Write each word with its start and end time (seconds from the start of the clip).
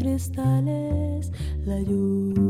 Cristales, 0.00 1.30
la 1.66 1.78
lluvia 1.78 2.49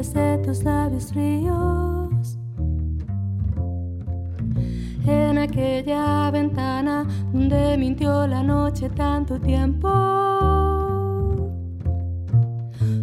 besé 0.00 0.38
tus 0.38 0.64
labios 0.64 1.12
fríos. 1.12 2.38
En 5.06 5.36
aquella 5.36 6.30
ventana 6.30 7.06
donde 7.34 7.76
mintió 7.76 8.26
la 8.26 8.42
noche 8.42 8.88
tanto 8.88 9.38
tiempo. 9.38 9.88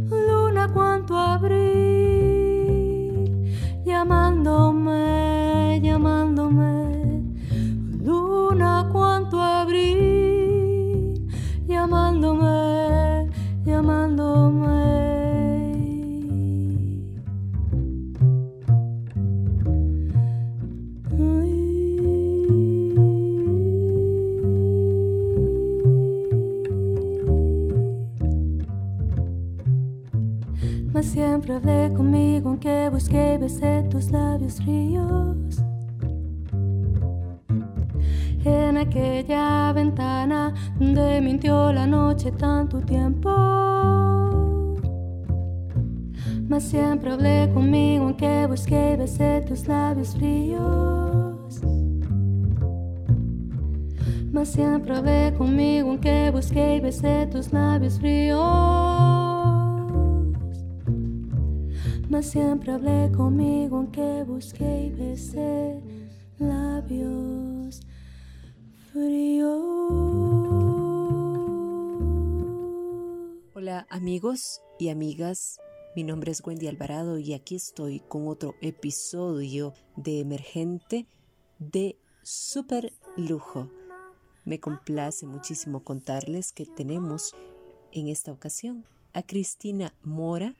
Luna, 0.09 0.67
cuánto 0.73 1.15
abril, 1.15 1.86
siempre 31.47 31.71
hablé 31.71 31.93
conmigo 31.93 32.49
aunque 32.49 32.89
busqué 32.89 33.35
y 33.35 33.37
besé 33.37 33.83
tus 33.89 34.11
labios 34.11 34.57
fríos 34.57 35.63
en 38.43 38.75
aquella 38.75 39.71
ventana 39.71 40.53
donde 40.77 41.21
mintió 41.21 41.71
la 41.71 41.87
noche 41.87 42.31
tanto 42.33 42.81
tiempo. 42.81 43.29
Mas 46.49 46.63
siempre 46.63 47.11
hablé 47.11 47.49
conmigo 47.53 48.05
aunque 48.05 48.45
busqué 48.47 48.93
y 48.93 48.97
besé 48.97 49.41
tus 49.47 49.67
labios 49.67 50.15
fríos. 50.15 51.61
Mas 54.33 54.49
siempre 54.49 54.97
hablé 54.97 55.33
conmigo 55.37 55.91
aunque 55.91 56.29
busqué 56.29 56.75
y 56.75 56.79
besé 56.81 57.25
tus 57.27 57.53
labios 57.53 57.99
fríos. 57.99 59.16
Mas 62.09 62.27
siempre 62.27 62.71
hablé 62.71 63.11
conmigo 63.11 63.77
aunque 63.77 64.23
busqué 64.23 64.85
y 64.85 64.89
besé 64.91 65.81
labios 66.39 67.81
Hola 73.53 73.85
amigos 73.89 74.61
y 74.79 74.87
amigas, 74.87 75.59
mi 75.97 76.03
nombre 76.03 76.31
es 76.31 76.41
Wendy 76.45 76.67
Alvarado 76.67 77.19
y 77.19 77.33
aquí 77.33 77.55
estoy 77.55 77.99
con 77.99 78.29
otro 78.29 78.55
episodio 78.61 79.73
de 79.97 80.21
Emergente 80.21 81.07
de 81.59 81.97
super 82.23 82.93
lujo. 83.17 83.69
Me 84.45 84.61
complace 84.61 85.25
muchísimo 85.25 85.83
contarles 85.83 86.53
que 86.53 86.65
tenemos 86.65 87.35
en 87.91 88.07
esta 88.07 88.31
ocasión 88.31 88.85
a 89.11 89.23
Cristina 89.23 89.93
Mora 90.03 90.55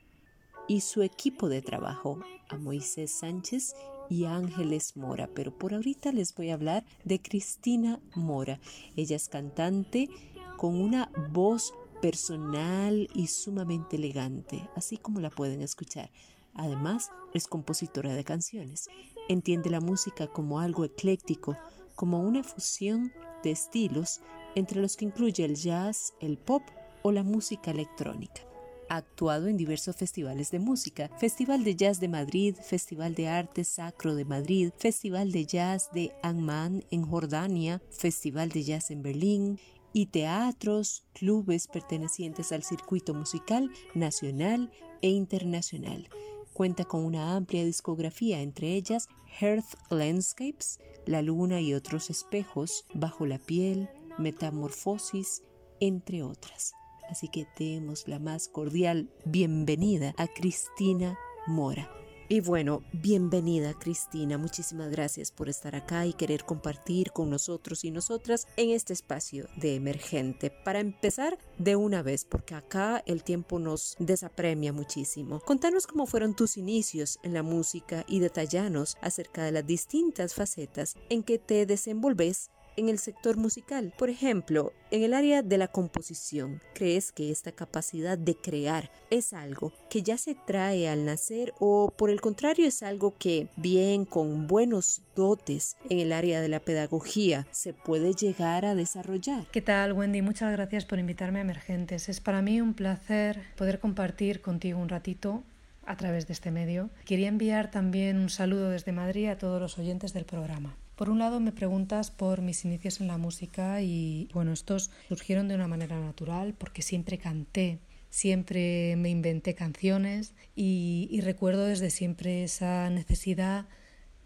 y 0.68 0.82
su 0.82 1.02
equipo 1.02 1.48
de 1.48 1.62
trabajo, 1.62 2.20
a 2.48 2.56
Moisés 2.56 3.10
Sánchez 3.10 3.74
y 4.08 4.24
Ángeles 4.24 4.96
Mora, 4.96 5.28
pero 5.34 5.56
por 5.56 5.74
ahorita 5.74 6.12
les 6.12 6.34
voy 6.34 6.50
a 6.50 6.54
hablar 6.54 6.84
de 7.04 7.20
Cristina 7.20 8.00
Mora. 8.14 8.60
Ella 8.96 9.16
es 9.16 9.28
cantante 9.28 10.08
con 10.56 10.80
una 10.80 11.10
voz 11.30 11.74
personal 12.00 13.08
y 13.14 13.26
sumamente 13.26 13.96
elegante, 13.96 14.68
así 14.76 14.98
como 14.98 15.20
la 15.20 15.30
pueden 15.30 15.62
escuchar. 15.62 16.10
Además, 16.54 17.10
es 17.34 17.46
compositora 17.46 18.14
de 18.14 18.24
canciones. 18.24 18.88
Entiende 19.28 19.70
la 19.70 19.80
música 19.80 20.26
como 20.26 20.60
algo 20.60 20.84
ecléctico, 20.84 21.56
como 21.94 22.20
una 22.20 22.42
fusión 22.42 23.12
de 23.42 23.50
estilos 23.50 24.20
entre 24.54 24.80
los 24.80 24.96
que 24.96 25.04
incluye 25.04 25.44
el 25.44 25.54
jazz, 25.54 26.14
el 26.20 26.38
pop 26.38 26.62
o 27.02 27.12
la 27.12 27.22
música 27.22 27.70
electrónica. 27.70 28.47
Ha 28.90 28.96
actuado 28.96 29.48
en 29.48 29.56
diversos 29.56 29.96
festivales 29.96 30.50
de 30.50 30.58
música, 30.58 31.10
Festival 31.18 31.62
de 31.62 31.76
Jazz 31.76 32.00
de 32.00 32.08
Madrid, 32.08 32.56
Festival 32.56 33.14
de 33.14 33.28
Arte 33.28 33.64
Sacro 33.64 34.14
de 34.14 34.24
Madrid, 34.24 34.70
Festival 34.78 35.30
de 35.30 35.44
Jazz 35.44 35.90
de 35.92 36.12
Amman 36.22 36.84
en 36.90 37.02
Jordania, 37.02 37.82
Festival 37.90 38.48
de 38.48 38.64
Jazz 38.64 38.90
en 38.90 39.02
Berlín 39.02 39.58
y 39.92 40.06
teatros, 40.06 41.04
clubes 41.12 41.66
pertenecientes 41.66 42.52
al 42.52 42.62
circuito 42.62 43.14
musical 43.14 43.70
nacional 43.94 44.70
e 45.02 45.10
internacional. 45.10 46.08
Cuenta 46.52 46.84
con 46.84 47.04
una 47.04 47.36
amplia 47.36 47.64
discografía, 47.64 48.40
entre 48.40 48.74
ellas 48.74 49.08
Earth 49.40 49.76
Landscapes, 49.90 50.80
La 51.06 51.22
Luna 51.22 51.60
y 51.60 51.74
otros 51.74 52.10
espejos, 52.10 52.84
Bajo 52.94 53.26
la 53.26 53.38
piel, 53.38 53.88
Metamorfosis, 54.18 55.42
entre 55.78 56.22
otras. 56.22 56.72
Así 57.08 57.28
que 57.28 57.46
demos 57.58 58.06
la 58.06 58.18
más 58.18 58.48
cordial 58.48 59.08
bienvenida 59.24 60.14
a 60.16 60.26
Cristina 60.28 61.18
Mora. 61.46 61.90
Y 62.30 62.40
bueno, 62.40 62.82
bienvenida 62.92 63.72
Cristina, 63.72 64.36
muchísimas 64.36 64.90
gracias 64.90 65.32
por 65.32 65.48
estar 65.48 65.74
acá 65.74 66.04
y 66.04 66.12
querer 66.12 66.44
compartir 66.44 67.10
con 67.10 67.30
nosotros 67.30 67.84
y 67.84 67.90
nosotras 67.90 68.46
en 68.58 68.68
este 68.68 68.92
espacio 68.92 69.48
de 69.56 69.76
emergente. 69.76 70.50
Para 70.50 70.80
empezar 70.80 71.38
de 71.56 71.74
una 71.76 72.02
vez, 72.02 72.26
porque 72.26 72.54
acá 72.54 73.02
el 73.06 73.24
tiempo 73.24 73.58
nos 73.58 73.96
desapremia 73.98 74.74
muchísimo. 74.74 75.40
Contanos 75.40 75.86
cómo 75.86 76.06
fueron 76.06 76.36
tus 76.36 76.58
inicios 76.58 77.18
en 77.22 77.32
la 77.32 77.42
música 77.42 78.04
y 78.06 78.20
detallanos 78.20 78.98
acerca 79.00 79.44
de 79.44 79.52
las 79.52 79.66
distintas 79.66 80.34
facetas 80.34 80.96
en 81.08 81.22
que 81.22 81.38
te 81.38 81.64
desenvolves 81.64 82.50
en 82.78 82.88
el 82.88 82.98
sector 82.98 83.36
musical. 83.36 83.92
Por 83.98 84.08
ejemplo, 84.08 84.72
en 84.90 85.02
el 85.02 85.12
área 85.12 85.42
de 85.42 85.58
la 85.58 85.68
composición, 85.68 86.62
¿crees 86.74 87.10
que 87.10 87.30
esta 87.30 87.52
capacidad 87.52 88.16
de 88.16 88.36
crear 88.36 88.90
es 89.10 89.32
algo 89.32 89.72
que 89.90 90.02
ya 90.02 90.16
se 90.16 90.34
trae 90.34 90.88
al 90.88 91.04
nacer 91.04 91.52
o 91.58 91.92
por 91.96 92.10
el 92.10 92.20
contrario 92.20 92.66
es 92.66 92.82
algo 92.82 93.16
que 93.18 93.48
bien 93.56 94.04
con 94.04 94.46
buenos 94.46 95.02
dotes 95.16 95.76
en 95.90 95.98
el 95.98 96.12
área 96.12 96.40
de 96.40 96.48
la 96.48 96.60
pedagogía 96.60 97.46
se 97.50 97.74
puede 97.74 98.14
llegar 98.14 98.64
a 98.64 98.76
desarrollar? 98.76 99.46
¿Qué 99.50 99.60
tal, 99.60 99.92
Wendy? 99.92 100.22
Muchas 100.22 100.52
gracias 100.52 100.84
por 100.84 101.00
invitarme 101.00 101.40
a 101.40 101.42
Emergentes. 101.42 102.08
Es 102.08 102.20
para 102.20 102.42
mí 102.42 102.60
un 102.60 102.74
placer 102.74 103.42
poder 103.56 103.80
compartir 103.80 104.40
contigo 104.40 104.78
un 104.78 104.88
ratito 104.88 105.42
a 105.84 105.96
través 105.96 106.28
de 106.28 106.34
este 106.34 106.52
medio. 106.52 106.90
Quería 107.04 107.28
enviar 107.28 107.70
también 107.70 108.18
un 108.18 108.30
saludo 108.30 108.70
desde 108.70 108.92
Madrid 108.92 109.28
a 109.28 109.38
todos 109.38 109.60
los 109.60 109.78
oyentes 109.78 110.12
del 110.12 110.24
programa. 110.24 110.76
Por 110.98 111.10
un 111.10 111.20
lado 111.20 111.38
me 111.38 111.52
preguntas 111.52 112.10
por 112.10 112.42
mis 112.42 112.64
inicios 112.64 113.00
en 113.00 113.06
la 113.06 113.18
música 113.18 113.82
y 113.82 114.28
bueno, 114.34 114.52
estos 114.52 114.90
surgieron 115.06 115.46
de 115.46 115.54
una 115.54 115.68
manera 115.68 116.00
natural 116.00 116.54
porque 116.58 116.82
siempre 116.82 117.18
canté, 117.18 117.78
siempre 118.10 118.96
me 118.96 119.08
inventé 119.08 119.54
canciones 119.54 120.34
y, 120.56 121.20
recuerdo 121.22 121.66
desde 121.66 121.90
siempre 121.90 122.42
esa 122.42 122.90
necesidad 122.90 123.66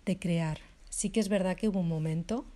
de 0.06 0.18
crear. 0.18 0.60
Sí 0.88 1.10
que 1.10 1.20
es 1.20 1.28
verdad 1.28 1.58
que 1.58 1.68
hubo 1.68 1.80
un 1.80 1.88
momento 1.88 2.46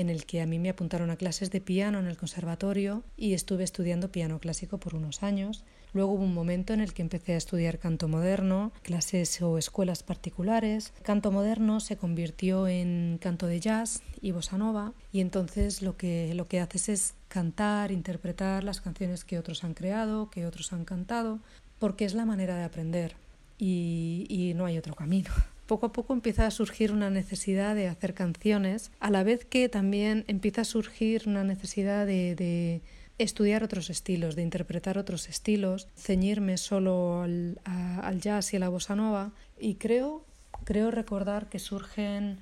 en 0.00 0.10
el 0.10 0.26
que 0.26 0.40
a 0.40 0.46
mí 0.46 0.60
me 0.60 0.68
apuntaron 0.70 1.10
a 1.10 1.16
clases 1.16 1.50
de 1.50 1.60
piano 1.60 1.98
en 1.98 2.06
el 2.06 2.16
conservatorio 2.16 3.02
y 3.16 3.34
estuve 3.34 3.64
estudiando 3.64 4.12
piano 4.12 4.38
clásico 4.38 4.78
por 4.78 4.94
unos 4.94 5.24
años. 5.24 5.64
Luego 5.92 6.12
hubo 6.12 6.22
un 6.22 6.34
momento 6.34 6.72
en 6.72 6.80
el 6.80 6.92
que 6.92 7.02
empecé 7.02 7.34
a 7.34 7.36
estudiar 7.36 7.80
canto 7.80 8.06
moderno, 8.06 8.72
clases 8.82 9.42
o 9.42 9.58
escuelas 9.58 10.04
particulares. 10.04 10.92
Canto 11.02 11.32
moderno 11.32 11.80
se 11.80 11.96
convirtió 11.96 12.68
en 12.68 13.18
canto 13.20 13.46
de 13.46 13.58
jazz 13.58 14.02
y 14.20 14.30
bossa 14.30 14.56
nova 14.56 14.92
y 15.12 15.20
entonces 15.20 15.82
lo 15.82 15.96
que, 15.96 16.32
lo 16.34 16.46
que 16.46 16.60
haces 16.60 16.88
es 16.88 17.14
cantar, 17.26 17.90
interpretar 17.90 18.62
las 18.62 18.80
canciones 18.80 19.24
que 19.24 19.38
otros 19.38 19.64
han 19.64 19.74
creado, 19.74 20.30
que 20.30 20.46
otros 20.46 20.72
han 20.72 20.84
cantado, 20.84 21.40
porque 21.80 22.04
es 22.04 22.14
la 22.14 22.24
manera 22.24 22.56
de 22.56 22.64
aprender 22.64 23.16
y, 23.58 24.26
y 24.28 24.54
no 24.54 24.64
hay 24.64 24.78
otro 24.78 24.94
camino 24.94 25.30
poco 25.68 25.86
a 25.86 25.92
poco 25.92 26.14
empieza 26.14 26.46
a 26.46 26.50
surgir 26.50 26.90
una 26.90 27.10
necesidad 27.10 27.76
de 27.76 27.86
hacer 27.86 28.14
canciones, 28.14 28.90
a 28.98 29.10
la 29.10 29.22
vez 29.22 29.44
que 29.44 29.68
también 29.68 30.24
empieza 30.26 30.62
a 30.62 30.64
surgir 30.64 31.24
una 31.26 31.44
necesidad 31.44 32.06
de, 32.06 32.34
de 32.34 32.80
estudiar 33.18 33.62
otros 33.62 33.90
estilos, 33.90 34.34
de 34.34 34.42
interpretar 34.42 34.96
otros 34.96 35.28
estilos, 35.28 35.86
ceñirme 35.96 36.56
solo 36.56 37.22
al, 37.22 37.60
al, 37.64 38.20
jazz 38.20 38.52
y 38.54 38.56
a 38.56 38.60
la 38.60 38.68
bossa 38.68 38.96
nova 38.96 39.30
y 39.60 39.74
creo, 39.74 40.24
creo 40.64 40.90
recordar 40.90 41.46
que 41.48 41.58
surgen 41.58 42.38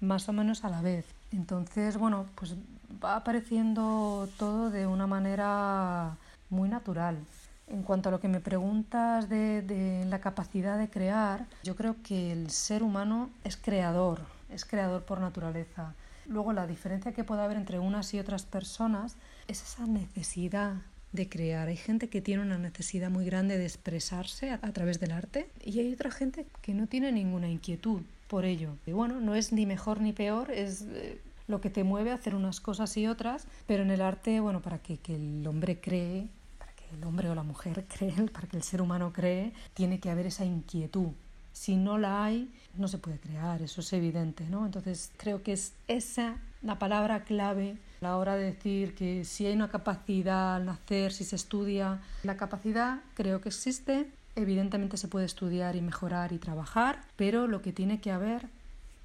más 0.00 0.28
o 0.28 0.32
menos 0.32 0.64
a 0.64 0.70
la 0.70 0.80
vez. 0.80 1.04
Entonces, 1.32 1.98
bueno, 1.98 2.26
pues 2.36 2.54
va 3.02 3.16
apareciendo 3.16 4.28
todo 4.38 4.70
de 4.70 4.86
una 4.86 5.06
manera 5.06 6.16
muy 6.48 6.68
natural. 6.68 7.16
En 7.70 7.82
cuanto 7.82 8.08
a 8.08 8.12
lo 8.12 8.20
que 8.20 8.28
me 8.28 8.40
preguntas 8.40 9.28
de, 9.28 9.62
de 9.62 10.04
la 10.06 10.20
capacidad 10.20 10.78
de 10.78 10.88
crear, 10.88 11.46
yo 11.62 11.76
creo 11.76 11.96
que 12.02 12.32
el 12.32 12.50
ser 12.50 12.82
humano 12.82 13.30
es 13.44 13.56
creador, 13.56 14.20
es 14.50 14.64
creador 14.64 15.04
por 15.04 15.20
naturaleza. 15.20 15.94
Luego 16.26 16.52
la 16.52 16.66
diferencia 16.66 17.12
que 17.12 17.24
puede 17.24 17.42
haber 17.42 17.56
entre 17.56 17.78
unas 17.78 18.12
y 18.14 18.18
otras 18.18 18.44
personas 18.44 19.16
es 19.48 19.62
esa 19.62 19.86
necesidad 19.86 20.74
de 21.12 21.28
crear. 21.28 21.68
Hay 21.68 21.76
gente 21.76 22.08
que 22.08 22.20
tiene 22.20 22.42
una 22.42 22.58
necesidad 22.58 23.10
muy 23.10 23.24
grande 23.24 23.58
de 23.58 23.64
expresarse 23.64 24.50
a, 24.50 24.58
través 24.72 25.00
del 25.00 25.12
arte 25.12 25.48
y 25.64 25.80
hay 25.80 25.92
otra 25.92 26.10
gente 26.10 26.46
que 26.60 26.74
no 26.74 26.86
tiene 26.86 27.12
ninguna 27.12 27.48
inquietud 27.48 28.02
por 28.28 28.44
ello. 28.44 28.76
Y 28.86 28.92
bueno, 28.92 29.20
no 29.20 29.34
es 29.34 29.52
ni 29.52 29.64
mejor 29.64 30.00
ni 30.00 30.12
peor, 30.12 30.50
es 30.50 30.82
eh, 30.90 31.18
lo 31.46 31.60
que 31.60 31.70
te 31.70 31.82
mueve 31.82 32.10
a 32.10 32.14
hacer 32.14 32.34
unas 32.34 32.60
cosas 32.60 32.94
y 32.96 33.06
otras, 33.06 33.46
pero 33.66 33.82
en 33.82 33.90
el 33.90 34.02
arte, 34.02 34.40
bueno, 34.40 34.60
para 34.60 34.78
que, 34.78 34.98
que 34.98 35.14
el 35.14 35.46
hombre 35.46 35.80
cree, 35.80 36.28
el 36.92 37.04
hombre 37.04 37.28
o 37.28 37.34
la 37.34 37.42
mujer 37.42 37.84
cree, 37.98 38.14
para 38.32 38.46
que 38.48 38.56
el 38.56 38.62
ser 38.62 38.82
humano 38.82 39.12
cree, 39.12 39.52
tiene 39.74 40.00
que 40.00 40.10
haber 40.10 40.26
esa 40.26 40.44
inquietud. 40.44 41.08
Si 41.52 41.76
no 41.76 41.98
la 41.98 42.24
hay, 42.24 42.52
no 42.76 42.88
se 42.88 42.98
puede 42.98 43.18
crear, 43.18 43.62
eso 43.62 43.80
es 43.80 43.92
evidente, 43.92 44.44
¿no? 44.48 44.64
Entonces 44.64 45.10
creo 45.16 45.42
que 45.42 45.52
es 45.52 45.72
esa 45.88 46.36
la 46.62 46.78
palabra 46.78 47.24
clave 47.24 47.76
a 48.00 48.04
la 48.04 48.16
hora 48.16 48.36
de 48.36 48.44
decir 48.44 48.94
que 48.94 49.24
si 49.24 49.46
hay 49.46 49.54
una 49.54 49.70
capacidad 49.70 50.56
al 50.56 50.66
nacer, 50.66 51.12
si 51.12 51.24
se 51.24 51.36
estudia, 51.36 52.00
la 52.22 52.36
capacidad 52.36 53.00
creo 53.14 53.40
que 53.40 53.48
existe, 53.48 54.10
evidentemente 54.36 54.96
se 54.96 55.08
puede 55.08 55.26
estudiar 55.26 55.76
y 55.76 55.80
mejorar 55.80 56.32
y 56.32 56.38
trabajar, 56.38 57.02
pero 57.16 57.46
lo 57.46 57.62
que 57.62 57.72
tiene 57.72 58.00
que 58.00 58.10
haber 58.10 58.48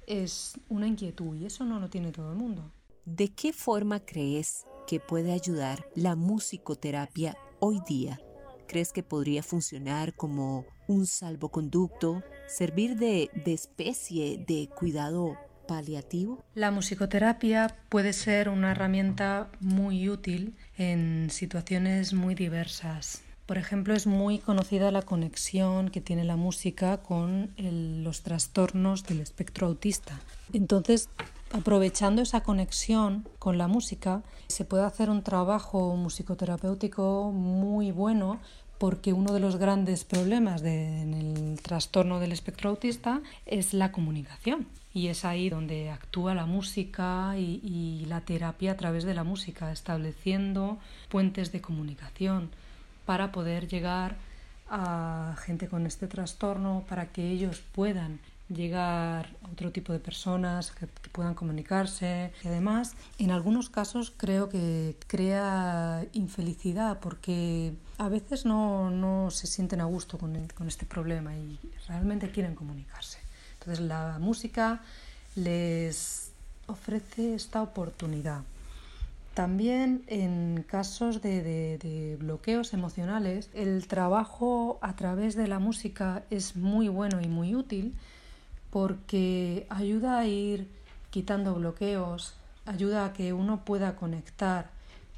es 0.06 0.58
una 0.68 0.86
inquietud 0.86 1.36
y 1.36 1.46
eso 1.46 1.64
no 1.64 1.80
lo 1.80 1.88
tiene 1.88 2.12
todo 2.12 2.30
el 2.30 2.38
mundo. 2.38 2.70
¿De 3.04 3.28
qué 3.28 3.52
forma 3.52 4.00
crees 4.00 4.64
que 4.86 5.00
puede 5.00 5.32
ayudar 5.32 5.86
la 5.94 6.14
musicoterapia 6.14 7.36
hoy 7.64 7.80
día? 7.88 8.20
¿Crees 8.66 8.92
que 8.92 9.02
podría 9.02 9.42
funcionar 9.42 10.12
como 10.12 10.66
un 10.86 11.06
salvoconducto, 11.06 12.22
servir 12.46 12.96
de, 12.96 13.30
especie 13.46 14.44
de 14.46 14.68
cuidado 14.68 15.38
paliativo? 15.66 16.44
La 16.54 16.70
musicoterapia 16.70 17.74
puede 17.88 18.12
ser 18.12 18.50
una 18.50 18.72
herramienta 18.72 19.50
muy 19.60 20.10
útil 20.10 20.56
en 20.76 21.30
situaciones 21.30 22.12
muy 22.12 22.34
diversas. 22.34 23.22
Por 23.46 23.56
ejemplo, 23.56 23.94
es 23.94 24.06
muy 24.06 24.40
conocida 24.40 24.90
la 24.90 25.02
conexión 25.02 25.88
que 25.88 26.02
tiene 26.02 26.24
la 26.24 26.36
música 26.36 26.98
con 26.98 27.54
los 27.56 28.22
trastornos 28.22 29.04
del 29.04 29.20
espectro 29.20 29.68
autista. 29.68 30.20
Entonces, 30.52 31.08
aprovechando 31.54 32.20
esa 32.20 32.42
conexión 32.42 33.28
con 33.38 33.58
la 33.58 33.68
música, 33.68 34.22
se 34.48 34.64
puede 34.64 34.84
hacer 34.84 35.08
un 35.08 35.22
trabajo 35.22 35.94
musicoterapéutico 35.94 37.30
muy 37.32 37.92
bueno 37.92 38.40
porque 38.78 39.12
uno 39.12 39.32
de 39.32 39.38
los 39.38 39.56
grandes 39.56 40.02
problemas 40.04 40.62
en 40.64 41.14
el 41.14 41.60
trastorno 41.62 42.18
del 42.18 42.32
espectro 42.32 42.70
autista 42.70 43.22
es 43.46 43.72
la 43.72 43.92
comunicación. 43.92 44.66
Y 44.92 45.06
es 45.08 45.24
ahí 45.24 45.48
donde 45.48 45.90
actúa 45.90 46.34
la 46.34 46.44
música 46.44 47.34
y, 47.38 47.60
y 47.62 48.04
la 48.06 48.20
terapia 48.22 48.72
a 48.72 48.76
través 48.76 49.04
de 49.04 49.14
la 49.14 49.22
música, 49.22 49.70
estableciendo 49.70 50.78
puentes 51.08 51.52
de 51.52 51.60
comunicación 51.60 52.50
para 53.06 53.30
poder 53.30 53.68
llegar 53.68 54.16
a 54.68 55.36
gente 55.38 55.68
con 55.68 55.86
este 55.86 56.08
trastorno, 56.08 56.84
para 56.88 57.06
que 57.06 57.30
ellos 57.30 57.62
puedan 57.72 58.18
llegar 58.48 59.36
a 59.42 59.50
otro 59.50 59.72
tipo 59.72 59.92
de 59.92 59.98
personas 59.98 60.70
que, 60.72 60.86
que, 60.86 61.08
puedan 61.10 61.34
comunicarse. 61.34 62.32
Y 62.42 62.48
además, 62.48 62.94
en 63.18 63.30
algunos 63.30 63.70
casos 63.70 64.12
creo 64.16 64.48
que 64.48 64.96
crea 65.06 66.04
infelicidad 66.12 67.00
porque 67.00 67.74
a 67.98 68.08
veces 68.08 68.44
no, 68.44 68.90
no 68.90 69.30
se 69.30 69.46
sienten 69.46 69.80
a 69.80 69.84
gusto 69.84 70.18
con, 70.18 70.48
con 70.48 70.68
este 70.68 70.86
problema 70.86 71.36
y 71.36 71.58
realmente 71.88 72.30
quieren 72.30 72.54
comunicarse. 72.54 73.18
Entonces 73.58 73.84
la 73.84 74.18
música 74.20 74.82
les 75.36 76.32
ofrece 76.66 77.34
esta 77.34 77.62
oportunidad. 77.62 78.42
También 79.34 80.04
en 80.06 80.64
casos 80.68 81.20
de, 81.20 81.42
de, 81.42 81.78
de, 81.78 82.16
bloqueos 82.16 82.72
emocionales, 82.72 83.50
el 83.52 83.88
trabajo 83.88 84.78
a 84.80 84.94
través 84.94 85.34
de 85.34 85.48
la 85.48 85.58
música 85.58 86.22
es 86.30 86.54
muy 86.54 86.88
bueno 86.88 87.20
y 87.20 87.26
muy 87.26 87.56
útil 87.56 87.94
porque 88.74 89.68
ayuda 89.70 90.18
a 90.18 90.26
ir 90.26 90.68
quitando 91.10 91.54
bloqueos, 91.54 92.34
ayuda 92.66 93.04
a 93.04 93.12
que 93.12 93.32
uno 93.32 93.64
pueda 93.64 93.94
conectar 93.94 94.68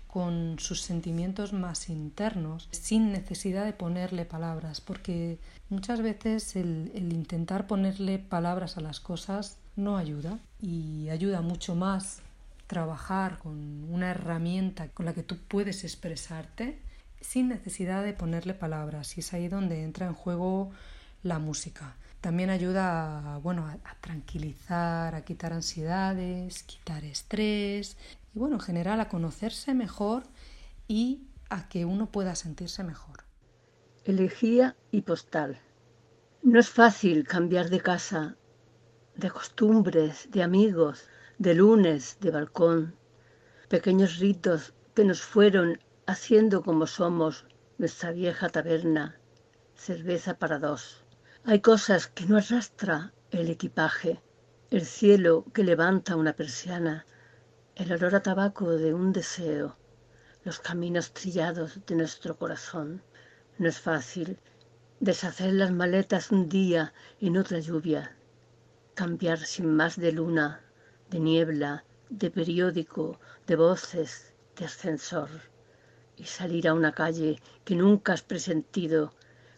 con 0.09 0.59
sus 0.59 0.83
sentimientos 0.83 1.55
más 1.55 1.89
internos 1.89 2.69
sin 2.71 3.13
necesidad 3.13 3.65
de 3.65 3.73
ponerle 3.73 4.27
palabras, 4.27 4.83
porque 4.83 5.39
muchas 5.71 6.03
veces 6.03 6.55
el, 6.55 6.93
intentar 6.95 7.67
ponerle 7.67 8.19
palabras 8.19 8.77
a 8.77 8.83
las 8.83 9.01
cosas 9.01 9.57
no 9.75 9.97
ayuda 9.97 10.39
y 10.61 11.09
ayuda 11.09 11.41
mucho 11.41 11.75
más 11.75 12.21
trabajar 12.67 13.39
con 13.39 13.85
una 13.91 14.11
herramienta 14.11 14.89
con 14.89 15.07
la 15.07 15.15
que 15.15 15.23
tú 15.23 15.39
puedes 15.49 15.83
expresarte 15.83 16.79
sin 17.23 17.49
necesidad 17.49 18.05
de 18.05 18.13
ponerle 18.13 18.53
palabras 18.53 19.17
y 19.17 19.21
es 19.21 19.33
ahí 19.33 19.49
donde 19.49 19.83
entra 19.83 20.09
en 20.09 20.13
juego 20.13 20.73
la 21.23 21.39
música. 21.39 21.97
También 22.27 22.51
ayuda 22.51 23.35
a, 23.35 23.39
bueno, 23.39 23.69
a, 23.69 24.01
tranquilizar, 24.01 25.15
a 25.15 25.25
quitar 25.25 25.53
ansiedades, 25.53 26.65
quitar 26.65 27.05
estrés 27.05 27.97
y 28.35 28.41
bueno, 28.41 28.57
en 28.57 28.63
general 28.63 28.99
a 29.01 29.09
conocerse 29.09 29.75
mejor 29.75 30.25
y 30.89 31.21
a 31.51 31.69
que 31.69 31.85
uno 31.85 32.11
pueda 32.11 32.35
sentirse 32.35 32.83
mejor. 32.83 33.19
Elegía 34.05 34.75
y 34.91 35.03
postal. 35.03 35.61
No 36.43 36.59
es 36.59 36.69
fácil 36.69 37.29
cambiar 37.29 37.71
de 37.71 37.81
casa, 37.81 38.37
de 39.15 39.31
costumbres, 39.31 40.29
de 40.33 40.43
amigos, 40.43 41.09
de 41.39 41.55
lunes, 41.55 42.19
de 42.21 42.33
balcón, 42.33 42.97
pequeños 43.69 44.19
ritos 44.19 44.75
que 44.97 45.05
nos 45.05 45.23
fueron 45.23 45.79
haciendo 46.07 46.65
como 46.65 46.89
somos 46.89 47.45
nuestra 47.79 48.11
vieja 48.11 48.49
taberna, 48.49 49.17
cerveza 49.77 50.35
para 50.41 50.59
dos. 50.59 51.06
Hay 51.49 51.61
cosas 51.61 52.09
que 52.09 52.27
no 52.27 52.39
arrastra 52.39 53.13
el 53.31 53.49
equipaje, 53.51 54.21
el 54.73 54.85
cielo 54.85 55.45
que 55.55 55.63
levanta 55.63 56.17
una 56.17 56.33
persiana, 56.33 57.07
el 57.77 57.93
olor 57.93 58.17
a 58.17 58.23
tabaco 58.25 58.73
de 58.73 58.93
un 58.93 59.13
deseo, 59.13 59.77
los 60.43 60.59
caminos 60.59 61.13
trillados 61.13 61.79
de 61.87 61.95
nuestro 61.95 62.37
corazón. 62.37 63.01
No 63.59 63.69
es 63.69 63.79
fácil 63.79 64.41
deshacer 64.99 65.53
las 65.53 65.71
maletas 65.71 66.33
un 66.33 66.49
día 66.49 66.93
en 67.21 67.37
otra 67.37 67.61
lluvia, 67.61 68.17
cambiar 68.97 69.39
sin 69.39 69.73
más 69.73 69.95
de 69.95 70.11
luna, 70.11 70.63
de 71.11 71.21
niebla, 71.21 71.85
de 72.11 72.29
periódico, 72.33 73.21
de 73.47 73.55
voces, 73.55 74.35
de 74.57 74.65
ascensor, 74.65 75.31
y 76.17 76.25
salir 76.25 76.67
a 76.67 76.75
una 76.75 76.91
calle 76.91 77.41
que 77.65 77.77
nunca 77.77 78.15
has 78.15 78.23
presentido, 78.23 79.15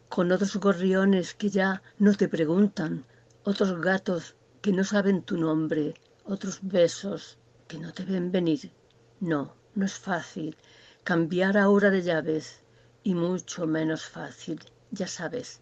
con 0.08 0.32
otros 0.32 0.56
gorriones 0.56 1.34
que 1.34 1.50
ya 1.50 1.82
no 1.98 2.14
te 2.14 2.28
preguntan, 2.28 3.04
otros 3.44 3.80
gatos 3.80 4.36
que 4.62 4.72
no 4.72 4.84
saben 4.84 5.22
tu 5.22 5.36
nombre, 5.36 5.94
otros 6.24 6.60
besos 6.62 7.38
que 7.66 7.78
no 7.78 7.92
te 7.92 8.04
ven 8.04 8.32
venir. 8.32 8.72
No, 9.20 9.54
no 9.74 9.86
es 9.86 9.94
fácil 9.94 10.56
cambiar 11.04 11.56
ahora 11.56 11.90
de 11.90 12.02
llaves 12.02 12.62
y 13.02 13.14
mucho 13.14 13.66
menos 13.66 14.04
fácil, 14.04 14.60
ya 14.90 15.06
sabes, 15.06 15.60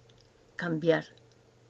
cambiar 0.57 1.05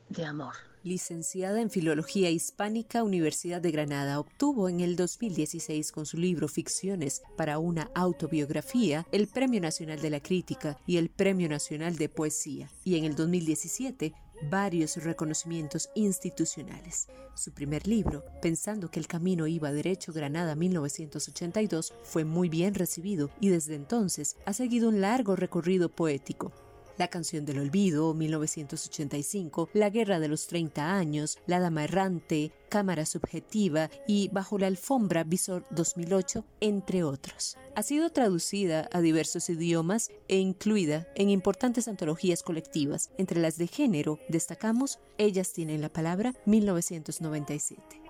de 0.09 0.25
amor 0.25 0.66
licenciada 0.87 1.61
en 1.61 1.69
Filología 1.69 2.31
Hispánica, 2.31 3.03
Universidad 3.03 3.61
de 3.61 3.73
Granada, 3.73 4.21
obtuvo 4.21 4.69
en 4.69 4.81
el 4.81 4.95
2016 4.95 5.91
con 5.91 6.07
su 6.07 6.17
libro 6.17 6.47
Ficciones 6.47 7.23
para 7.37 7.59
una 7.59 7.91
autobiografía 7.95 9.07
el 9.11 9.27
Premio 9.27 9.61
Nacional 9.61 10.01
de 10.01 10.11
la 10.11 10.21
Crítica 10.21 10.79
y 10.87 10.97
el 10.99 11.11
Premio 11.11 11.49
Nacional 11.49 11.97
de 11.97 12.09
Poesía, 12.09 12.71
y 12.85 12.97
en 12.97 13.05
el 13.05 13.17
2017 13.17 14.15
varios 14.51 14.97
reconocimientos 15.03 15.91
institucionales. 15.95 17.09
Su 17.35 17.53
primer 17.53 17.87
libro, 17.87 18.25
Pensando 18.41 18.91
que 18.91 19.01
el 19.01 19.09
camino 19.09 19.47
iba 19.47 19.73
derecho 19.73 20.13
Granada 20.13 20.55
1982, 20.55 21.95
fue 22.05 22.25
muy 22.25 22.49
bien 22.49 22.75
recibido 22.75 23.31
y 23.41 23.49
desde 23.49 23.75
entonces 23.75 24.37
ha 24.47 24.53
seguido 24.53 24.89
un 24.89 25.01
largo 25.01 25.37
recorrido 25.37 25.89
poético, 25.89 26.53
la 26.99 27.09
canción 27.09 27.45
del 27.45 27.59
olvido, 27.59 28.15
1985, 28.15 29.71
La 29.73 29.91
guerra 29.91 30.19
de 30.21 30.29
los 30.29 30.47
30 30.47 30.95
años, 30.95 31.39
La 31.47 31.61
dama 31.61 31.85
errante, 31.85 32.53
Cámara 32.69 33.07
subjetiva 33.07 33.91
y 34.07 34.29
Bajo 34.29 34.59
la 34.59 34.67
alfombra 34.67 35.25
Visor 35.25 35.67
2008, 35.71 36.45
entre 36.61 37.05
otros. 37.05 37.57
Ha 37.75 37.83
sido 37.83 38.11
traducida 38.11 38.89
a 38.93 39.01
diversos 39.01 39.49
idiomas 39.49 40.11
e 40.29 40.39
incluida 40.39 41.07
en 41.15 41.31
importantes 41.31 41.89
antologías 41.89 42.43
colectivas, 42.43 43.11
entre 43.19 43.41
las 43.41 43.59
de 43.59 43.67
género 43.67 44.19
destacamos 44.29 44.99
Ellas 45.19 45.53
tienen 45.53 45.81
la 45.81 45.89
palabra 45.89 46.35
1997 46.47 48.07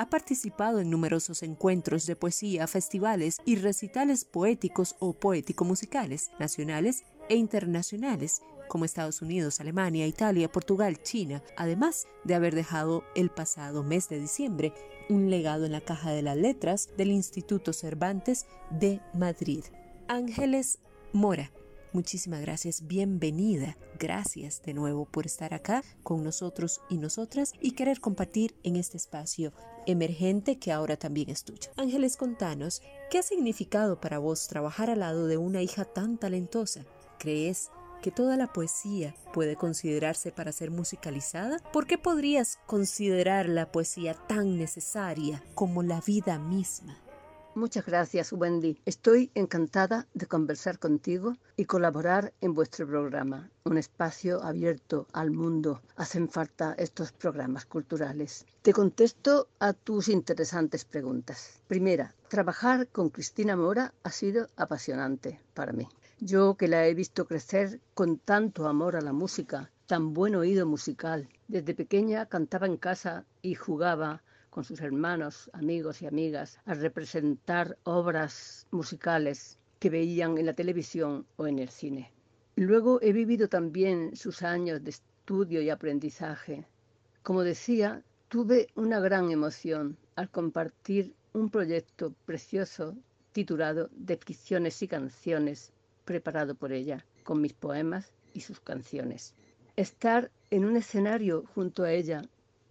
ha 0.00 0.08
participado 0.08 0.80
en 0.80 0.88
numerosos 0.88 1.42
encuentros 1.42 2.06
de 2.06 2.16
poesía, 2.16 2.66
festivales 2.66 3.36
y 3.44 3.56
recitales 3.56 4.24
poéticos 4.24 4.96
o 4.98 5.12
poético-musicales, 5.12 6.30
nacionales 6.38 7.04
e 7.30 7.36
internacionales 7.36 8.42
como 8.68 8.84
Estados 8.84 9.22
Unidos, 9.22 9.60
Alemania, 9.60 10.06
Italia, 10.06 10.52
Portugal, 10.52 11.02
China, 11.02 11.42
además 11.56 12.06
de 12.24 12.34
haber 12.34 12.54
dejado 12.54 13.02
el 13.14 13.30
pasado 13.30 13.82
mes 13.82 14.08
de 14.08 14.20
diciembre 14.20 14.72
un 15.08 15.28
legado 15.28 15.64
en 15.64 15.72
la 15.72 15.80
caja 15.80 16.12
de 16.12 16.22
las 16.22 16.36
letras 16.36 16.88
del 16.96 17.10
Instituto 17.10 17.72
Cervantes 17.72 18.46
de 18.70 19.00
Madrid. 19.12 19.64
Ángeles 20.06 20.78
Mora, 21.12 21.50
muchísimas 21.92 22.40
gracias, 22.42 22.86
bienvenida, 22.86 23.76
gracias 23.98 24.62
de 24.62 24.74
nuevo 24.74 25.04
por 25.04 25.26
estar 25.26 25.52
acá 25.52 25.82
con 26.04 26.22
nosotros 26.22 26.80
y 26.88 26.98
nosotras 26.98 27.54
y 27.60 27.72
querer 27.72 28.00
compartir 28.00 28.54
en 28.62 28.76
este 28.76 28.96
espacio 28.96 29.52
emergente 29.86 30.60
que 30.60 30.70
ahora 30.70 30.96
también 30.96 31.30
es 31.30 31.42
tuyo. 31.42 31.72
Ángeles, 31.76 32.16
contanos, 32.16 32.82
¿qué 33.10 33.18
ha 33.18 33.22
significado 33.24 34.00
para 34.00 34.18
vos 34.18 34.46
trabajar 34.46 34.90
al 34.90 35.00
lado 35.00 35.26
de 35.26 35.36
una 35.36 35.62
hija 35.62 35.84
tan 35.84 36.18
talentosa? 36.18 36.84
¿Crees 37.20 37.70
que 38.00 38.10
toda 38.10 38.38
la 38.38 38.50
poesía 38.50 39.14
puede 39.34 39.54
considerarse 39.54 40.32
para 40.32 40.52
ser 40.52 40.70
musicalizada? 40.70 41.58
¿Por 41.70 41.86
qué 41.86 41.98
podrías 41.98 42.58
considerar 42.66 43.46
la 43.46 43.70
poesía 43.70 44.14
tan 44.14 44.56
necesaria 44.56 45.44
como 45.54 45.82
la 45.82 46.00
vida 46.00 46.38
misma? 46.38 46.96
Muchas 47.54 47.84
gracias, 47.84 48.32
Wendy. 48.32 48.80
Estoy 48.86 49.30
encantada 49.34 50.06
de 50.14 50.24
conversar 50.24 50.78
contigo 50.78 51.36
y 51.58 51.66
colaborar 51.66 52.32
en 52.40 52.54
vuestro 52.54 52.86
programa, 52.86 53.50
un 53.64 53.76
espacio 53.76 54.42
abierto 54.42 55.06
al 55.12 55.30
mundo. 55.30 55.82
Hacen 55.96 56.30
falta 56.30 56.74
estos 56.78 57.12
programas 57.12 57.66
culturales. 57.66 58.46
Te 58.62 58.72
contesto 58.72 59.46
a 59.58 59.74
tus 59.74 60.08
interesantes 60.08 60.86
preguntas. 60.86 61.60
Primera, 61.66 62.14
trabajar 62.28 62.88
con 62.88 63.10
Cristina 63.10 63.56
Mora 63.56 63.92
ha 64.04 64.10
sido 64.10 64.48
apasionante 64.56 65.38
para 65.52 65.72
mí. 65.72 65.86
Yo 66.22 66.54
que 66.54 66.68
la 66.68 66.86
he 66.86 66.92
visto 66.92 67.26
crecer 67.26 67.80
con 67.94 68.18
tanto 68.18 68.68
amor 68.68 68.94
a 68.94 69.00
la 69.00 69.14
música, 69.14 69.70
tan 69.86 70.12
buen 70.12 70.34
oído 70.34 70.66
musical. 70.66 71.26
Desde 71.48 71.74
pequeña 71.74 72.26
cantaba 72.26 72.66
en 72.66 72.76
casa 72.76 73.24
y 73.40 73.54
jugaba 73.54 74.22
con 74.50 74.62
sus 74.62 74.82
hermanos, 74.82 75.48
amigos 75.54 76.02
y 76.02 76.06
amigas 76.06 76.58
a 76.66 76.74
representar 76.74 77.78
obras 77.84 78.66
musicales 78.70 79.58
que 79.78 79.88
veían 79.88 80.36
en 80.36 80.44
la 80.44 80.52
televisión 80.52 81.24
o 81.36 81.46
en 81.46 81.58
el 81.58 81.70
cine. 81.70 82.12
Luego 82.54 83.00
he 83.00 83.14
vivido 83.14 83.48
también 83.48 84.14
sus 84.14 84.42
años 84.42 84.84
de 84.84 84.90
estudio 84.90 85.62
y 85.62 85.70
aprendizaje. 85.70 86.66
Como 87.22 87.44
decía, 87.44 88.04
tuve 88.28 88.68
una 88.74 89.00
gran 89.00 89.30
emoción 89.30 89.96
al 90.16 90.28
compartir 90.28 91.14
un 91.32 91.48
proyecto 91.48 92.12
precioso 92.26 92.94
titulado 93.32 93.88
Descripciones 93.94 94.82
y 94.82 94.88
canciones 94.88 95.72
preparado 96.10 96.56
por 96.56 96.72
ella, 96.72 97.06
con 97.22 97.40
mis 97.40 97.52
poemas 97.52 98.12
y 98.34 98.40
sus 98.40 98.58
canciones. 98.58 99.32
Estar 99.76 100.32
en 100.50 100.64
un 100.64 100.76
escenario 100.76 101.44
junto 101.54 101.84
a 101.84 101.92
ella, 101.92 102.22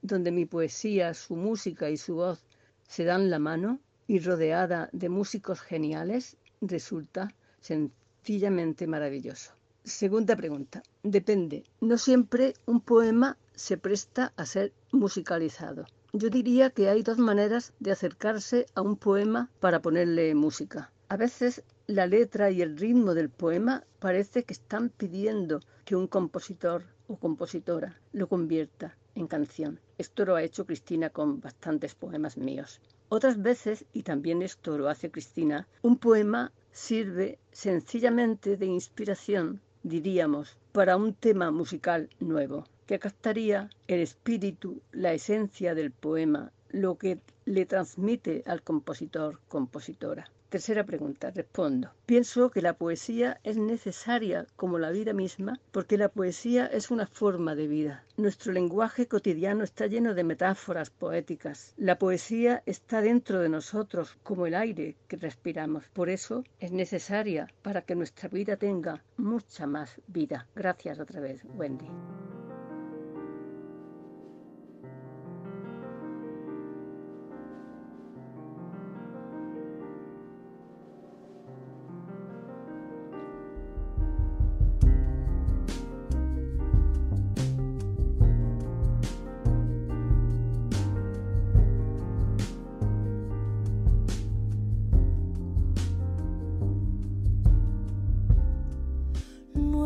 donde 0.02 0.34
mi 0.34 0.46
poesía, 0.46 1.14
su 1.14 1.38
música 1.38 1.90
y 1.90 1.96
su 1.96 2.16
voz 2.16 2.44
se 2.90 3.06
dan 3.06 3.30
la 3.30 3.40
mano 3.40 3.80
y 4.08 4.20
rodeada 4.20 4.90
de 4.92 5.08
músicos 5.08 5.62
geniales, 5.62 6.36
resulta 6.60 7.34
sencillamente 7.62 8.88
maravilloso. 8.88 9.54
Segunda 9.86 10.36
pregunta. 10.36 10.84
Depende. 11.04 11.64
No 11.80 11.98
siempre 11.98 12.56
un 12.66 12.82
poema 12.82 13.38
se 13.56 13.78
presta 13.78 14.34
a 14.36 14.46
ser 14.46 14.74
musicalizado. 14.92 15.86
Yo 16.12 16.30
diría 16.30 16.72
que 16.72 16.90
hay 16.90 17.04
dos 17.04 17.20
maneras 17.20 17.72
de 17.80 17.94
acercarse 17.94 18.66
a 18.76 18.82
un 18.82 18.98
poema 18.98 19.50
para 19.62 19.82
ponerle 19.82 20.36
música. 20.36 20.92
A 21.08 21.16
veces 21.16 21.64
la 21.90 22.06
letra 22.06 22.52
y 22.52 22.62
el 22.62 22.78
ritmo 22.78 23.16
del 23.16 23.32
poema 23.32 23.84
parece 23.98 24.44
que 24.44 24.54
están 24.54 24.90
pidiendo 24.90 25.60
que 25.86 25.96
un 25.96 26.06
compositor 26.06 26.84
o 27.08 27.18
compositora 27.18 28.00
lo 28.14 28.28
convierta 28.28 28.96
en 29.16 29.26
canción. 29.26 29.80
Esto 29.98 30.24
lo 30.24 30.36
ha 30.36 30.44
hecho 30.44 30.68
Cristina 30.68 31.10
con 31.10 31.42
bastantes 31.42 31.96
poemas 31.96 32.38
míos. 32.38 32.80
Otras 33.10 33.42
veces, 33.42 33.86
y 33.92 34.04
también 34.04 34.44
esto 34.44 34.78
lo 34.78 34.88
hace 34.88 35.10
Cristina, 35.10 35.68
un 35.82 35.98
poema 35.98 36.52
sirve 36.72 37.40
sencillamente 37.52 38.56
de 38.56 38.68
inspiración, 38.68 39.60
diríamos, 39.82 40.58
para 40.72 40.96
un 40.96 41.16
tema 41.16 41.50
musical 41.50 42.08
nuevo, 42.20 42.66
que 42.86 43.00
captaría 43.00 43.68
el 43.88 44.02
espíritu, 44.02 44.80
la 44.92 45.14
esencia 45.14 45.74
del 45.74 45.90
poema, 45.90 46.52
lo 46.70 47.00
que 47.00 47.20
le 47.46 47.66
transmite 47.66 48.44
al 48.46 48.62
compositor, 48.62 49.40
compositora. 49.48 50.30
Tercera 50.50 50.84
pregunta, 50.84 51.30
respondo. 51.30 51.92
Pienso 52.08 52.50
que 52.50 52.64
la 52.64 52.74
poesía 52.74 53.40
es 53.44 53.58
necesaria 53.58 54.48
como 54.56 54.80
la 54.80 54.90
vida 54.90 55.14
misma 55.14 55.60
porque 55.72 55.96
la 55.96 56.10
poesía 56.10 56.66
es 56.66 56.90
una 56.90 57.06
forma 57.06 57.54
de 57.54 57.68
vida. 57.68 58.04
Nuestro 58.18 58.52
lenguaje 58.52 59.08
cotidiano 59.08 59.64
está 59.64 59.86
lleno 59.86 60.16
de 60.16 60.24
metáforas 60.24 60.90
poéticas. 60.90 61.76
La 61.78 62.00
poesía 62.00 62.64
está 62.66 63.02
dentro 63.02 63.40
de 63.40 63.50
nosotros 63.50 64.18
como 64.24 64.48
el 64.48 64.56
aire 64.56 64.96
que 65.08 65.18
respiramos. 65.18 65.88
Por 65.94 66.10
eso 66.10 66.44
es 66.60 66.72
necesaria 66.72 67.48
para 67.62 67.84
que 67.84 67.94
nuestra 67.94 68.28
vida 68.28 68.58
tenga 68.58 69.04
mucha 69.18 69.68
más 69.68 70.02
vida. 70.08 70.48
Gracias 70.56 71.00
otra 71.00 71.22
vez, 71.22 71.44
Wendy. 71.46 71.88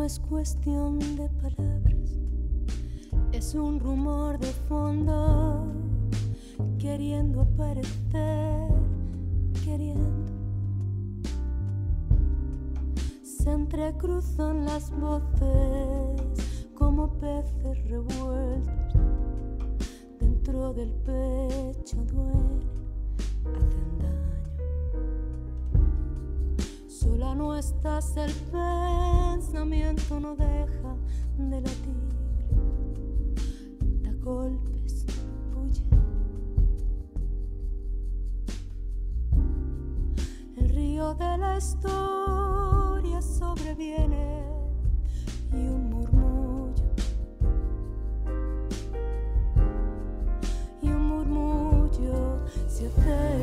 Es 0.04 0.20
cuestión 0.20 0.98
de 0.98 1.30
palabras, 1.30 2.18
es 3.32 3.54
un 3.54 3.80
rumor 3.80 4.38
de 4.38 4.52
fondo 4.68 5.64
queriendo 6.78 7.40
aparecer 7.40 8.68
queriendo. 9.64 10.30
Se 13.22 13.50
entrecruzan 13.50 14.66
las 14.66 14.90
voces 14.90 16.68
como 16.74 17.10
peces 17.14 17.88
revueltos 17.88 19.00
dentro 20.20 20.74
del 20.74 20.92
pecho 20.92 21.96
duele, 22.12 22.66
Sola 27.04 27.34
no 27.34 27.54
estás, 27.54 28.16
el 28.16 28.32
pensamiento 28.50 30.18
no 30.20 30.34
deja 30.36 30.96
de 31.36 31.60
latir, 31.60 32.02
da 34.02 34.10
golpes, 34.22 35.04
huye. 35.54 35.82
El 40.56 40.68
río 40.70 41.12
de 41.14 41.36
la 41.36 41.58
historia 41.58 43.20
sobreviene 43.20 44.42
y 45.52 45.56
un 45.56 45.90
murmullo 45.90 46.84
y 50.80 50.88
un 50.88 51.06
murmullo 51.06 52.46
se 52.66 52.86
acerca. 52.86 53.33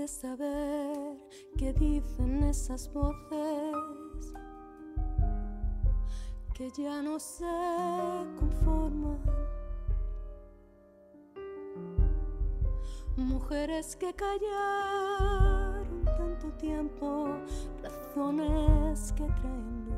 De 0.00 0.08
saber 0.08 1.18
qué 1.58 1.74
dicen 1.74 2.42
esas 2.44 2.90
voces 2.90 4.32
que 6.54 6.70
ya 6.70 7.02
no 7.02 7.18
se 7.18 7.44
conforman. 8.38 9.20
Mujeres 13.14 13.94
que 13.94 14.14
callaron 14.14 16.02
tanto 16.16 16.50
tiempo, 16.52 17.26
razones 17.82 19.12
que 19.12 19.26
traen 19.26 19.89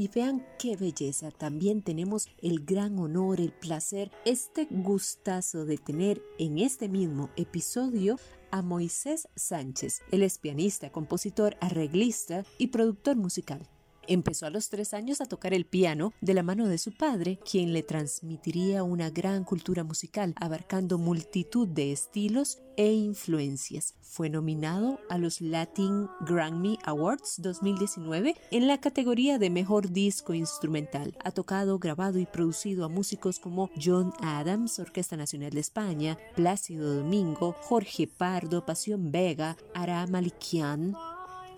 Y 0.00 0.08
vean 0.08 0.46
qué 0.58 0.76
belleza, 0.76 1.30
también 1.30 1.82
tenemos 1.82 2.26
el 2.40 2.64
gran 2.64 2.98
honor, 2.98 3.38
el 3.38 3.52
placer, 3.52 4.10
este 4.24 4.66
gustazo 4.70 5.66
de 5.66 5.76
tener 5.76 6.22
en 6.38 6.56
este 6.58 6.88
mismo 6.88 7.28
episodio 7.36 8.16
a 8.50 8.62
Moisés 8.62 9.28
Sánchez. 9.36 10.00
Él 10.10 10.22
es 10.22 10.38
pianista, 10.38 10.90
compositor, 10.90 11.58
arreglista 11.60 12.46
y 12.56 12.68
productor 12.68 13.16
musical. 13.16 13.68
Empezó 14.10 14.44
a 14.46 14.50
los 14.50 14.70
tres 14.70 14.92
años 14.92 15.20
a 15.20 15.26
tocar 15.26 15.54
el 15.54 15.66
piano 15.66 16.12
de 16.20 16.34
la 16.34 16.42
mano 16.42 16.66
de 16.66 16.78
su 16.78 16.90
padre, 16.90 17.38
quien 17.48 17.72
le 17.72 17.84
transmitiría 17.84 18.82
una 18.82 19.08
gran 19.08 19.44
cultura 19.44 19.84
musical, 19.84 20.34
abarcando 20.40 20.98
multitud 20.98 21.68
de 21.68 21.92
estilos 21.92 22.58
e 22.76 22.92
influencias. 22.92 23.94
Fue 24.00 24.28
nominado 24.28 24.98
a 25.08 25.18
los 25.18 25.40
Latin 25.40 26.08
Grammy 26.22 26.76
Awards 26.82 27.36
2019 27.38 28.34
en 28.50 28.66
la 28.66 28.80
categoría 28.80 29.38
de 29.38 29.48
Mejor 29.48 29.90
Disco 29.90 30.34
Instrumental. 30.34 31.16
Ha 31.22 31.30
tocado, 31.30 31.78
grabado 31.78 32.18
y 32.18 32.26
producido 32.26 32.84
a 32.84 32.88
músicos 32.88 33.38
como 33.38 33.70
John 33.80 34.12
Adams, 34.22 34.80
Orquesta 34.80 35.16
Nacional 35.16 35.50
de 35.50 35.60
España, 35.60 36.18
Plácido 36.34 36.96
Domingo, 36.96 37.54
Jorge 37.60 38.08
Pardo, 38.08 38.66
Pasión 38.66 39.12
Vega, 39.12 39.56
Ara 39.72 40.04
Malikian, 40.08 40.96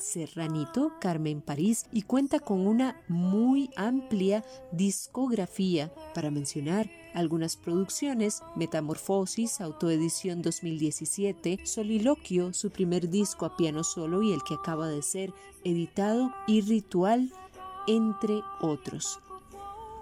Serranito, 0.02 0.92
Carmen 1.00 1.40
París 1.40 1.86
y 1.92 2.02
cuenta 2.02 2.40
con 2.40 2.66
una 2.66 3.00
muy 3.08 3.70
amplia 3.76 4.44
discografía 4.72 5.92
para 6.14 6.30
mencionar 6.30 6.90
algunas 7.14 7.56
producciones, 7.56 8.42
Metamorfosis, 8.56 9.60
Autoedición 9.60 10.42
2017, 10.42 11.60
Soliloquio, 11.64 12.52
su 12.52 12.70
primer 12.70 13.08
disco 13.08 13.46
a 13.46 13.56
piano 13.56 13.84
solo 13.84 14.22
y 14.22 14.32
el 14.32 14.42
que 14.42 14.54
acaba 14.54 14.88
de 14.88 15.02
ser 15.02 15.32
editado, 15.64 16.32
y 16.46 16.62
Ritual, 16.62 17.32
entre 17.86 18.40
otros. 18.60 19.20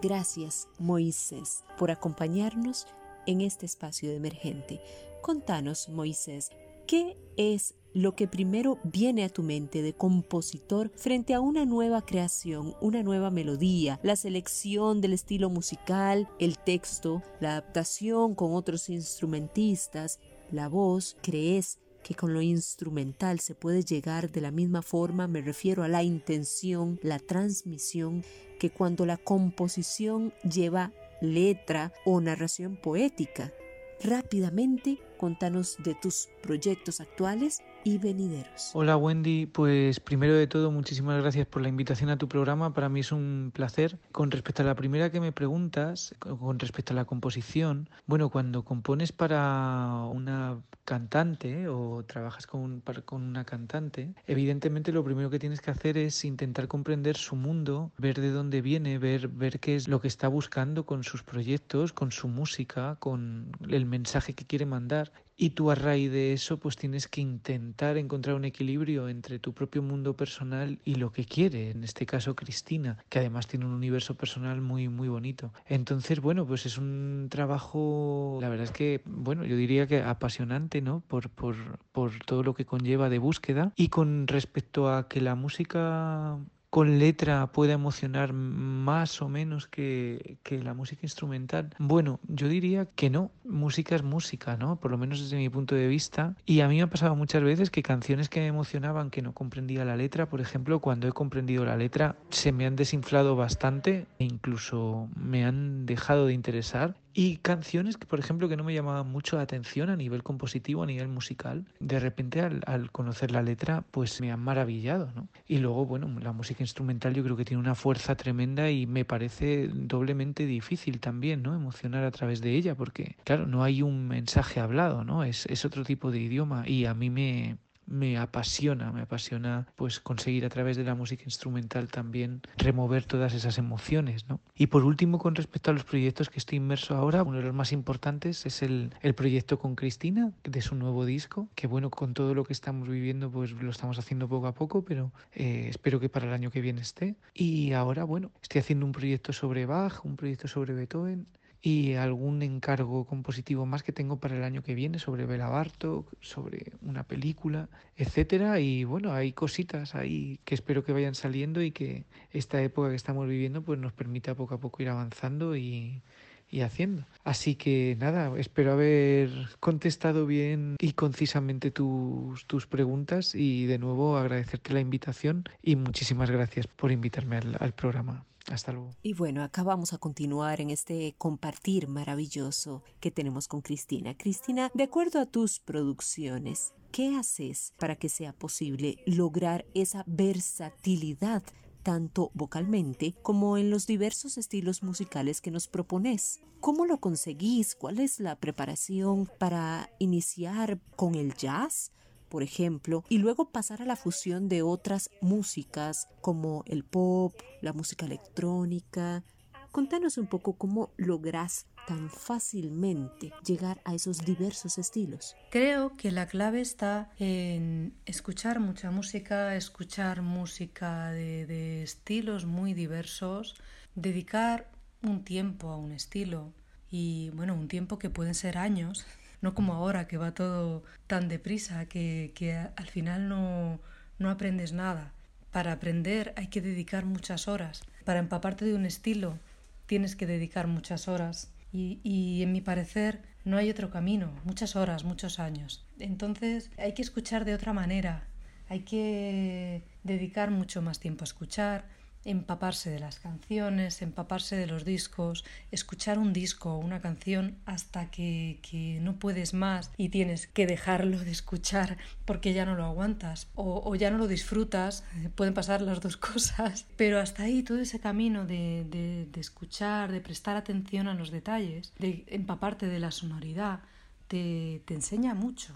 Gracias, 0.02 0.68
Moisés, 0.78 1.64
por 1.78 1.90
acompañarnos 1.90 2.86
en 3.26 3.42
este 3.42 3.66
espacio 3.66 4.08
de 4.08 4.16
emergente. 4.16 4.80
Contanos, 5.20 5.88
Moisés, 5.90 6.50
¿qué 6.90 7.16
es 7.37 7.76
lo 7.92 8.16
que 8.16 8.26
primero 8.26 8.81
viene 8.83 9.22
a 9.22 9.29
tu 9.29 9.44
mente 9.44 9.81
de 9.81 9.92
compositor 9.92 10.90
frente 10.96 11.35
a 11.35 11.40
una 11.40 11.64
nueva 11.64 12.05
creación, 12.05 12.74
una 12.81 13.05
nueva 13.05 13.31
melodía, 13.31 14.00
la 14.03 14.16
selección 14.16 15.00
del 15.00 15.12
estilo 15.12 15.50
musical, 15.50 16.29
el 16.40 16.59
texto, 16.59 17.22
la 17.38 17.53
adaptación 17.53 18.35
con 18.35 18.55
otros 18.55 18.88
instrumentistas, 18.88 20.18
la 20.50 20.66
voz, 20.66 21.16
crees 21.22 21.79
que 22.03 22.16
con 22.16 22.35
lo 22.35 22.42
instrumental 22.42 23.38
se 23.38 23.55
puede 23.55 23.85
llegar 23.85 24.33
de 24.33 24.40
la 24.40 24.50
misma 24.50 24.83
forma, 24.83 25.29
me 25.29 25.42
refiero 25.42 25.85
a 25.85 25.88
la 25.88 26.03
intención, 26.03 26.98
la 27.05 27.20
transmisión, 27.20 28.24
que 28.59 28.70
cuando 28.70 29.07
la 29.07 29.16
composición 29.16 30.35
lleva 30.42 30.92
letra 31.20 31.92
o 32.05 32.20
narración 32.20 32.74
poética. 32.74 33.53
Rápidamente, 34.02 34.98
contanos 35.18 35.76
de 35.84 35.94
tus 35.94 36.28
proyectos 36.42 37.00
actuales 37.00 37.58
y 37.85 37.99
venideros. 37.99 38.71
Hola 38.75 38.97
Wendy, 38.97 39.47
pues 39.47 40.01
primero 40.01 40.35
de 40.35 40.47
todo 40.47 40.71
muchísimas 40.71 41.21
gracias 41.21 41.47
por 41.47 41.62
la 41.62 41.69
invitación 41.69 42.11
a 42.11 42.19
tu 42.19 42.29
programa, 42.29 42.73
para 42.73 42.88
mí 42.88 43.01
es 43.01 43.12
un 43.12 43.51
placer. 43.55 43.99
Con 44.12 44.31
respecto 44.31 44.62
a 44.62 44.66
la 44.66 44.75
primera 44.75 45.11
que 45.11 45.21
me 45.21 45.33
preguntas, 45.33 46.14
con 46.19 46.59
respecto 46.59 46.93
a 46.93 46.97
la 46.97 47.05
composición, 47.05 47.88
bueno, 48.07 48.31
cuando 48.31 48.64
compones 48.64 49.12
para 49.12 50.05
una 50.12 50.61
cantante 50.85 51.69
o 51.69 52.05
trabajas 52.05 52.47
con, 52.47 52.83
con 53.05 53.23
una 53.23 53.45
cantante, 53.45 54.14
evidentemente 54.27 54.93
lo 54.93 55.05
primero 55.05 55.31
que 55.31 55.38
tienes 55.38 55.61
que 55.61 55.71
hacer 55.71 55.97
es 55.97 56.25
intentar 56.25 56.69
comprender 56.69 57.16
su 57.16 57.37
mundo, 57.37 57.93
ver 57.97 58.21
de 58.21 58.31
dónde 58.31 58.61
viene, 58.61 58.99
ver, 58.99 59.29
ver 59.29 59.61
qué 59.61 59.77
es 59.77 59.88
lo 59.88 60.01
que 60.01 60.09
está 60.09 60.29
buscando 60.29 60.87
con 60.87 61.05
sus 61.05 61.23
proyectos, 61.23 61.93
con 61.93 62.11
su 62.12 62.29
música, 62.29 62.97
con 62.99 63.53
el 63.69 63.87
mensaje 63.87 64.35
que 64.35 64.47
quiere 64.47 64.66
mandar 64.66 65.12
y 65.40 65.50
tú 65.50 65.70
a 65.70 65.74
raíz 65.74 66.12
de 66.12 66.35
eso 66.35 66.59
pues 66.59 66.76
tienes 66.76 67.09
que 67.09 67.22
intentar 67.22 67.96
encontrar 67.96 68.37
un 68.37 68.44
equilibrio 68.44 69.09
entre 69.09 69.38
tu 69.38 69.55
propio 69.55 69.83
mundo 69.83 70.14
personal 70.14 70.79
y 70.85 70.96
lo 70.96 71.12
que 71.12 71.24
quiere, 71.24 71.70
en 71.70 71.83
este 71.83 72.05
caso 72.05 72.37
Cristina, 72.37 72.98
que 73.09 73.20
además 73.20 73.46
tiene 73.46 73.64
un 73.64 73.72
universo 73.72 74.14
personal 74.14 74.61
muy 74.61 74.90
muy 74.90 75.09
bonito. 75.09 75.50
Entonces, 75.66 76.20
bueno, 76.20 76.46
pues 76.46 76.66
es 76.66 76.76
un 76.76 77.29
trabajo, 77.31 78.38
la 78.42 78.50
verdad 78.50 78.64
es 78.64 78.70
que, 78.70 79.00
bueno, 79.07 79.46
yo 79.46 79.57
diría 79.57 79.87
que 79.87 80.03
apasionante, 80.03 80.83
¿no? 80.83 81.03
Por, 81.09 81.31
por, 81.31 81.57
por 81.92 82.18
todo 82.26 82.42
lo 82.42 82.53
que 82.53 82.66
conlleva 82.66 83.09
de 83.09 83.18
búsqueda 83.18 83.72
y 83.76 83.88
con 83.88 84.26
respecto 84.26 84.92
a 84.92 85.09
que 85.09 85.22
la 85.22 85.37
música 85.37 86.38
con 86.70 86.98
letra 86.98 87.48
pueda 87.48 87.72
emocionar 87.72 88.33
más 88.33 89.20
o 89.20 89.28
menos 89.28 89.66
que, 89.66 90.38
que, 90.42 90.62
la 90.62 90.72
música 90.72 91.00
instrumental? 91.02 91.74
Bueno, 91.78 92.20
yo 92.28 92.48
diría 92.48 92.87
que 92.87 93.11
no. 93.11 93.30
Música 93.44 93.96
es 93.96 94.02
música, 94.02 94.56
¿no? 94.56 94.76
Por 94.76 94.92
lo 94.92 94.98
menos 94.98 95.20
desde 95.20 95.37
mi 95.37 95.48
punto 95.48 95.74
de 95.74 95.88
vista. 95.88 96.37
Y 96.46 96.61
a 96.61 96.68
mí 96.68 96.76
me 96.76 96.83
ha 96.83 96.87
pasado 96.87 97.16
muchas 97.16 97.42
veces 97.42 97.70
que 97.70 97.83
canciones 97.83 98.28
que 98.28 98.40
me 98.40 98.46
emocionaban 98.46 99.11
que 99.11 99.22
no 99.22 99.33
comprendía 99.35 99.85
la 99.85 99.96
letra, 99.96 100.28
por 100.28 100.40
ejemplo, 100.40 100.80
cuando 100.80 101.09
he 101.09 101.12
comprendido 101.12 101.64
la 101.64 101.76
letra, 101.76 102.16
se 102.30 102.52
me 102.52 102.66
han 102.66 102.76
desinflado 102.76 103.37
bastante 103.37 104.06
e 104.18 104.24
incluso 104.24 105.09
me 105.16 105.44
han 105.44 105.87
dejado 105.87 106.26
de 106.26 106.35
interesar. 106.35 106.96
Y 107.12 107.38
canciones 107.38 107.96
que, 107.96 108.07
por 108.07 108.18
ejemplo, 108.18 108.49
que 108.49 108.57
no 108.57 108.64
me 108.64 108.75
llamaban 108.75 109.11
mucho 109.11 109.37
la 109.37 109.42
atención 109.42 109.90
a 109.90 109.96
nivel 109.96 110.23
compositivo, 110.23 110.83
a 110.83 110.87
nivel 110.87 111.09
musical, 111.09 111.64
de 111.81 111.99
repente 111.99 112.40
al, 112.40 112.62
al 112.66 112.90
conocer 112.90 113.33
la 113.33 113.42
letra, 113.42 113.85
pues 113.90 114.20
me 114.20 114.31
han 114.31 114.40
maravillado, 114.40 115.11
¿no? 115.14 115.29
Y 115.46 115.59
luego, 115.59 115.87
bueno, 115.87 116.09
la 116.20 116.33
música 116.33 116.62
instrumental 116.62 117.14
yo 117.14 117.25
creo 117.25 117.37
que 117.37 117.44
tiene 117.44 117.61
una 117.61 117.75
fuerza 117.75 118.14
tremenda 118.14 118.70
y 118.70 118.87
me 118.87 119.05
parece 119.05 119.68
doblemente 119.73 120.46
difícil 120.46 121.01
también, 121.01 121.42
¿no? 121.42 121.55
Emocionar 121.55 122.05
a 122.05 122.11
través 122.11 122.40
de 122.40 122.55
ella, 122.55 122.75
porque, 122.75 123.16
claro, 123.25 123.46
no 123.46 123.64
hay 123.64 123.83
un 123.83 124.07
mensaje 124.09 124.61
hablado, 124.61 125.05
¿no? 125.05 125.25
Es, 125.25 125.46
es 125.46 125.64
otro 125.64 125.85
tipo 125.85 126.11
de 126.11 126.20
idioma 126.20 126.64
y 126.66 126.85
a 126.85 126.94
mí 126.94 127.11
me, 127.11 127.59
me 127.90 128.16
apasiona, 128.16 128.92
me 128.92 129.03
apasiona 129.03 129.66
pues 129.76 130.00
conseguir 130.00 130.46
a 130.46 130.48
través 130.48 130.76
de 130.76 130.85
la 130.85 130.94
música 130.94 131.24
instrumental 131.24 131.88
también 131.88 132.40
remover 132.57 133.05
todas 133.05 133.35
esas 133.35 133.59
emociones, 133.59 134.29
¿no? 134.29 134.40
Y 134.55 134.68
por 134.68 134.85
último, 134.85 135.18
con 135.18 135.35
respecto 135.35 135.70
a 135.70 135.74
los 135.74 135.85
proyectos 135.85 136.31
que 136.31 136.38
estoy 136.38 136.57
inmerso 136.57 136.96
ahora, 136.96 137.22
uno 137.22 137.38
de 137.38 137.44
los 137.44 137.55
más 137.55 137.72
importantes 137.72 138.46
es 138.46 138.62
el, 138.62 138.94
el 139.03 139.14
proyecto 139.14 139.59
con 139.59 139.74
Cristina, 139.74 140.33
de 140.44 140.62
su 140.62 140.74
nuevo 140.74 141.05
disco, 141.05 141.48
que 141.55 141.66
bueno, 141.66 141.90
con 141.90 142.14
todo 142.14 142.35
lo 142.35 142.44
que 142.44 142.53
estamos 142.53 142.88
viviendo, 142.88 143.31
pues 143.31 143.53
lo 143.53 143.70
estamos 143.70 143.98
haciendo 143.98 144.29
poco 144.29 144.46
a 144.46 144.55
poco, 144.55 144.85
pero 144.85 145.12
eh, 145.33 145.66
espero 145.68 146.00
que 146.00 146.09
para 146.09 146.26
el 146.26 146.33
año 146.33 146.50
que 146.50 146.61
viene 146.61 146.81
esté. 146.81 147.16
Y 147.35 147.72
ahora, 147.72 148.05
bueno, 148.05 148.31
estoy 148.42 148.61
haciendo 148.61 148.87
un 148.87 148.92
proyecto 148.92 149.33
sobre 149.33 149.66
Bach, 149.66 150.05
un 150.05 150.16
proyecto 150.16 150.48
sobre 150.48 150.74
Beethoven, 150.74 151.26
y 151.62 151.94
algún 151.94 152.42
encargo 152.42 153.05
compositivo 153.05 153.66
más 153.66 153.83
que 153.83 153.92
tengo 153.92 154.18
para 154.18 154.37
el 154.37 154.44
año 154.44 154.62
que 154.62 154.75
viene 154.75 154.99
sobre 154.99 155.27
Bela 155.27 155.49
Bartok, 155.49 156.12
sobre 156.20 156.73
una 156.83 157.05
película, 157.05 157.68
etcétera 157.96 158.61
y 158.61 158.85
bueno, 158.85 159.12
hay 159.12 159.33
cositas 159.33 159.94
ahí 159.94 160.40
que 160.44 160.55
espero 160.55 160.85
que 160.85 160.92
vayan 160.92 161.14
saliendo 161.14 161.62
y 161.62 161.70
que 161.70 162.05
esta 162.31 162.62
época 162.62 162.90
que 162.90 162.96
estamos 162.96 163.29
viviendo 163.29 163.62
pues 163.62 163.79
nos 163.79 163.92
permita 163.92 164.35
poco 164.35 164.55
a 164.55 164.61
poco 164.61 164.83
ir 164.83 164.88
avanzando 164.88 165.57
y, 165.57 166.03
y 166.51 166.62
haciendo. 166.62 167.05
Así 167.25 167.55
que 167.55 167.96
nada, 167.99 168.33
espero 168.38 168.73
haber 168.73 169.31
contestado 169.61 170.27
bien 170.27 170.77
y 170.79 170.92
concisamente 170.92 171.70
tus, 171.70 172.46
tus 172.46 172.66
preguntas 172.66 173.35
y 173.35 173.66
de 173.66 173.79
nuevo 173.79 174.16
agradecerte 174.16 174.73
la 174.73 174.81
invitación 174.81 175.44
y 175.62 175.77
muchísimas 175.77 176.31
gracias 176.31 176.66
por 176.66 176.90
invitarme 176.90 177.37
al, 177.37 177.57
al 177.61 177.73
programa. 177.73 178.25
Hasta 178.48 178.72
luego. 178.72 178.90
Y 179.03 179.14
bueno, 179.14 179.42
acá 179.42 179.62
vamos 179.62 179.92
a 179.92 179.98
continuar 179.98 180.61
en 180.61 180.70
este 180.70 181.14
compartir 181.18 181.88
maravilloso 181.88 182.83
que 183.00 183.11
tenemos 183.11 183.48
con 183.48 183.61
Cristina. 183.61 184.16
Cristina, 184.16 184.70
de 184.74 184.85
acuerdo 184.85 185.20
a 185.20 185.26
tus 185.26 185.61
producciones, 185.61 186.72
¿qué 186.90 187.16
haces 187.16 187.74
para 187.79 187.96
que 187.96 188.09
sea 188.09 188.33
posible 188.33 188.96
lograr 189.07 189.66
esa 189.74 190.05
versatilidad 190.07 191.42
tanto 191.83 192.31
vocalmente 192.35 193.14
como 193.22 193.57
en 193.57 193.70
los 193.70 193.87
diversos 193.87 194.38
estilos 194.38 194.83
musicales 194.83 195.40
que 195.40 195.50
nos 195.50 195.68
propones. 195.68 196.40
¿Cómo 196.61 196.85
lo 196.85 197.00
conseguís? 197.00 197.74
¿Cuál 197.74 198.00
es 198.00 198.20
la 198.20 198.37
preparación 198.37 199.29
para 199.38 199.90
iniciar 199.98 200.79
con 200.94 201.14
el 201.14 201.35
jazz? 201.35 201.92
Por 202.31 202.43
ejemplo, 202.43 203.05
y 203.11 203.19
luego 203.19 203.51
pasar 203.51 203.83
a 203.83 203.85
la 203.85 203.97
fusión 203.97 204.49
de 204.49 204.62
otras 204.62 205.11
músicas 205.21 206.09
como 206.23 206.64
el 206.66 206.85
pop, 206.85 207.35
la 207.61 207.75
música 207.75 208.07
electrónica. 208.07 209.23
Contanos 209.71 210.16
un 210.16 210.27
poco 210.27 210.55
cómo 210.55 210.93
logras 210.97 211.66
tan 211.87 212.09
fácilmente 212.11 213.33
llegar 213.45 213.81
a 213.85 213.95
esos 213.95 214.25
diversos 214.25 214.79
estilos. 214.79 215.35
Creo 215.51 215.97
que 215.97 216.11
la 216.11 216.27
clave 216.27 216.61
está 216.61 217.11
en 217.19 217.95
escuchar 218.07 218.61
mucha 218.61 218.90
música, 218.90 219.57
escuchar 219.57 220.23
música 220.23 221.11
de, 221.11 221.47
de 221.47 221.83
estilos 221.83 222.47
muy 222.47 222.75
diversos, 222.75 223.61
dedicar 223.95 224.71
un 225.03 225.25
tiempo 225.25 225.71
a 225.71 225.77
un 225.77 225.93
estilo 225.93 226.53
y 226.90 227.31
bueno, 227.31 227.55
un 227.55 227.69
tiempo 227.69 227.99
que 227.99 228.11
pueden 228.11 228.35
ser 228.35 228.59
años 228.59 229.07
no 229.40 229.55
como 229.55 229.74
ahora 229.74 230.07
que 230.07 230.18
va 230.18 230.35
todo 230.35 230.83
tan 231.07 231.29
deprisa 231.29 231.87
que, 231.87 232.33
que 232.35 232.55
al 232.55 232.87
final 232.87 233.29
no, 233.29 233.81
no 234.18 234.31
aprendes 234.31 234.72
nada. 234.72 235.12
Para 235.50 235.72
aprender 235.72 236.33
hay 236.37 236.48
que 236.48 236.61
dedicar 236.61 237.05
muchas 237.05 237.48
horas. 237.48 237.83
Para 238.05 238.20
empaparte 238.20 238.64
de 238.64 238.74
un 238.74 238.87
estilo 238.87 239.38
tienes 239.87 240.14
que 240.14 240.26
dedicar 240.26 240.66
muchas 240.66 241.09
horas. 241.09 241.53
Y, 241.72 242.00
y, 242.03 242.42
en 242.42 242.53
mi 242.53 242.61
parecer 242.61 243.22
no 243.44 243.57
hay 243.57 243.70
otro 243.70 243.90
camino, 243.90 244.33
muchas 244.44 244.76
horas, 244.76 245.05
muchos 245.05 245.38
años. 245.38 245.87
Entonces 245.98 246.70
hay 246.79 246.94
que 246.94 247.03
escuchar 247.03 247.44
de 247.44 247.55
otra 247.55 247.72
manera, 247.72 248.24
hay 248.68 248.81
que 248.81 249.83
dedicar 250.03 250.50
mucho 250.50 250.83
más 250.83 250.98
tiempo 250.98 251.22
a 251.22 251.26
escuchar, 251.26 251.85
empaparse 252.24 252.90
de 252.90 252.98
las 252.98 253.18
canciones, 253.18 254.02
empaparse 254.02 254.56
de 254.56 254.66
los 254.66 254.85
discos, 254.85 255.44
escuchar 255.70 256.18
un 256.18 256.33
disco 256.33 256.74
o 256.74 256.78
una 256.78 257.00
canción 257.00 257.56
hasta 257.64 258.11
que, 258.11 258.59
que, 258.62 258.98
no 259.00 259.16
puedes 259.16 259.54
más 259.54 259.90
y 259.96 260.11
tienes 260.11 260.46
que 260.46 260.66
dejarlo 260.66 261.18
de 261.18 261.30
escuchar 261.30 261.96
porque 262.26 262.52
ya 262.52 262.66
no 262.66 262.74
lo 262.74 262.85
aguantas 262.85 263.48
o, 263.54 263.94
ya 263.94 264.11
no 264.11 264.18
lo 264.18 264.28
disfrutas, 264.28 265.04
pueden 265.35 265.54
pasar 265.54 265.80
las 265.80 266.00
dos 266.00 266.16
cosas, 266.18 266.87
pero 266.96 267.20
hasta 267.20 267.44
ahí 267.44 267.62
todo 267.62 267.78
ese 267.78 268.00
camino 268.00 268.44
de, 268.44 268.85
de, 268.88 269.26
de 269.30 269.40
escuchar, 269.40 270.12
de 270.12 270.20
prestar 270.20 270.56
atención 270.56 271.09
a 271.09 271.14
los 271.14 271.30
detalles, 271.30 271.92
de 271.98 272.24
empaparte 272.28 272.87
de 272.87 273.00
la 273.00 273.11
sonoridad, 273.11 273.80
te, 274.28 274.83
te 274.85 274.94
enseña 274.94 275.35
mucho 275.35 275.74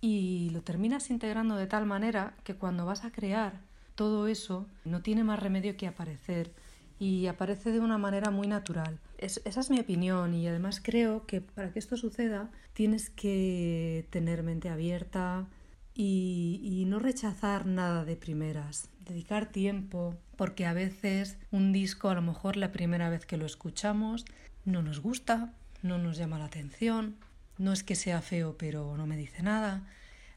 y 0.00 0.50
lo 0.50 0.62
terminas 0.62 1.10
integrando 1.10 1.56
de 1.56 1.66
tal 1.66 1.86
manera 1.86 2.34
que 2.44 2.54
cuando 2.54 2.86
vas 2.86 3.04
a 3.04 3.10
crear 3.10 3.67
todo 3.98 4.28
eso 4.28 4.68
no 4.84 5.02
tiene 5.02 5.24
más 5.24 5.40
remedio 5.40 5.76
que 5.76 5.88
aparecer 5.88 6.52
y 7.00 7.26
aparece 7.26 7.72
de 7.72 7.80
una 7.80 7.98
manera 7.98 8.30
muy 8.30 8.46
natural. 8.46 9.00
Es, 9.18 9.42
esa 9.44 9.58
es 9.58 9.70
mi 9.70 9.80
opinión 9.80 10.34
y 10.34 10.46
además 10.46 10.80
creo 10.80 11.26
que 11.26 11.40
para 11.40 11.72
que 11.72 11.80
esto 11.80 11.96
suceda 11.96 12.48
tienes 12.74 13.10
que 13.10 14.06
tener 14.10 14.44
mente 14.44 14.68
abierta 14.68 15.48
y 15.96 16.84
no 16.86 17.00
rechazar 17.00 17.66
nada 17.66 18.04
de 18.04 18.14
primeras, 18.14 18.88
dedicar 19.04 19.46
tiempo, 19.46 20.14
porque 20.36 20.64
a 20.64 20.72
veces 20.72 21.38
un 21.50 21.72
disco 21.72 22.08
a 22.08 22.14
lo 22.14 22.22
mejor 22.22 22.56
la 22.56 22.70
primera 22.70 23.10
vez 23.10 23.26
que 23.26 23.36
lo 23.36 23.46
escuchamos 23.46 24.24
no 24.64 24.80
nos 24.80 25.00
gusta, 25.00 25.54
no 25.82 25.98
nos 25.98 26.18
llama 26.18 26.38
la 26.38 26.44
atención, 26.44 27.16
no 27.58 27.72
es 27.72 27.82
que 27.82 27.96
sea 27.96 28.22
feo 28.22 28.56
pero 28.56 28.96
no 28.96 29.08
me 29.08 29.16
dice 29.16 29.42
nada. 29.42 29.88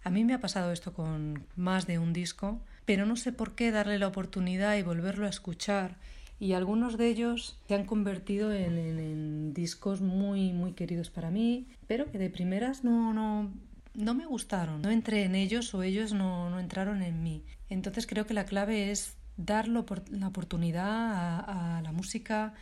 A 0.04 0.10
mí 0.10 0.24
me 0.24 0.34
ha 0.34 0.42
pasado 0.42 0.72
esto 0.72 0.94
con 0.94 1.46
más 1.56 1.86
de 1.86 2.00
un 2.00 2.12
disco 2.12 2.60
pero 2.86 3.06
no 3.06 3.16
sé 3.16 3.32
por 3.32 3.56
qué 3.56 3.72
darle 3.72 4.00
la 4.00 4.08
oportunidad 4.08 4.76
y 4.78 4.84
volverlo 4.84 5.26
a 5.26 5.30
escuchar. 5.30 5.98
Y 6.40 6.54
algunos 6.54 6.98
de 6.98 7.08
ellos 7.08 7.60
se 7.68 7.76
han 7.76 7.86
convertido 7.86 8.52
en, 8.52 8.78
en, 8.78 9.54
discos 9.54 10.02
muy, 10.02 10.54
muy 10.54 10.74
queridos 10.74 11.12
para 11.12 11.30
mí, 11.30 11.68
pero 11.88 12.12
que 12.12 12.18
de 12.18 12.32
primeras 12.32 12.84
no, 12.84 13.14
no, 13.14 13.54
no 13.94 14.14
me 14.16 14.26
gustaron. 14.26 14.82
No 14.82 14.90
entré 14.90 15.24
en 15.24 15.36
ellos 15.36 15.74
o 15.76 15.84
ellos 15.84 16.14
no, 16.14 16.50
no 16.50 16.60
entraron 16.60 17.04
en 17.04 17.22
mí. 17.22 17.44
Entonces 17.70 18.08
creo 18.08 18.26
que 18.26 18.34
la 18.34 18.46
clave 18.46 18.92
es 18.92 19.16
dar 19.38 19.68
la 19.68 19.82
oportunidad 19.82 21.40
a 21.48 21.82
la 21.84 21.92
música, 21.92 22.54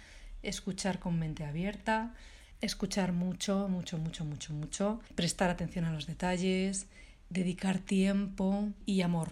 escuchar 0.43 0.99
con 0.99 1.17
mente 1.17 1.45
abierta, 1.45 2.13
escuchar 2.61 3.13
mucho, 3.13 3.69
mucho, 3.69 3.97
mucho, 3.97 4.25
mucho, 4.25 4.53
mucho, 4.53 4.99
prestar 5.15 5.49
atención 5.49 5.85
a 5.85 5.93
los 5.93 6.05
detalles, 6.05 6.87
dedicar 7.29 7.79
tiempo 7.79 8.69
y 8.85 9.01
amor 9.01 9.29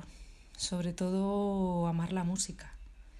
sobre 0.57 0.91
todo 0.91 1.87
amar 1.87 2.11
la 2.11 2.25
música, 2.25 2.75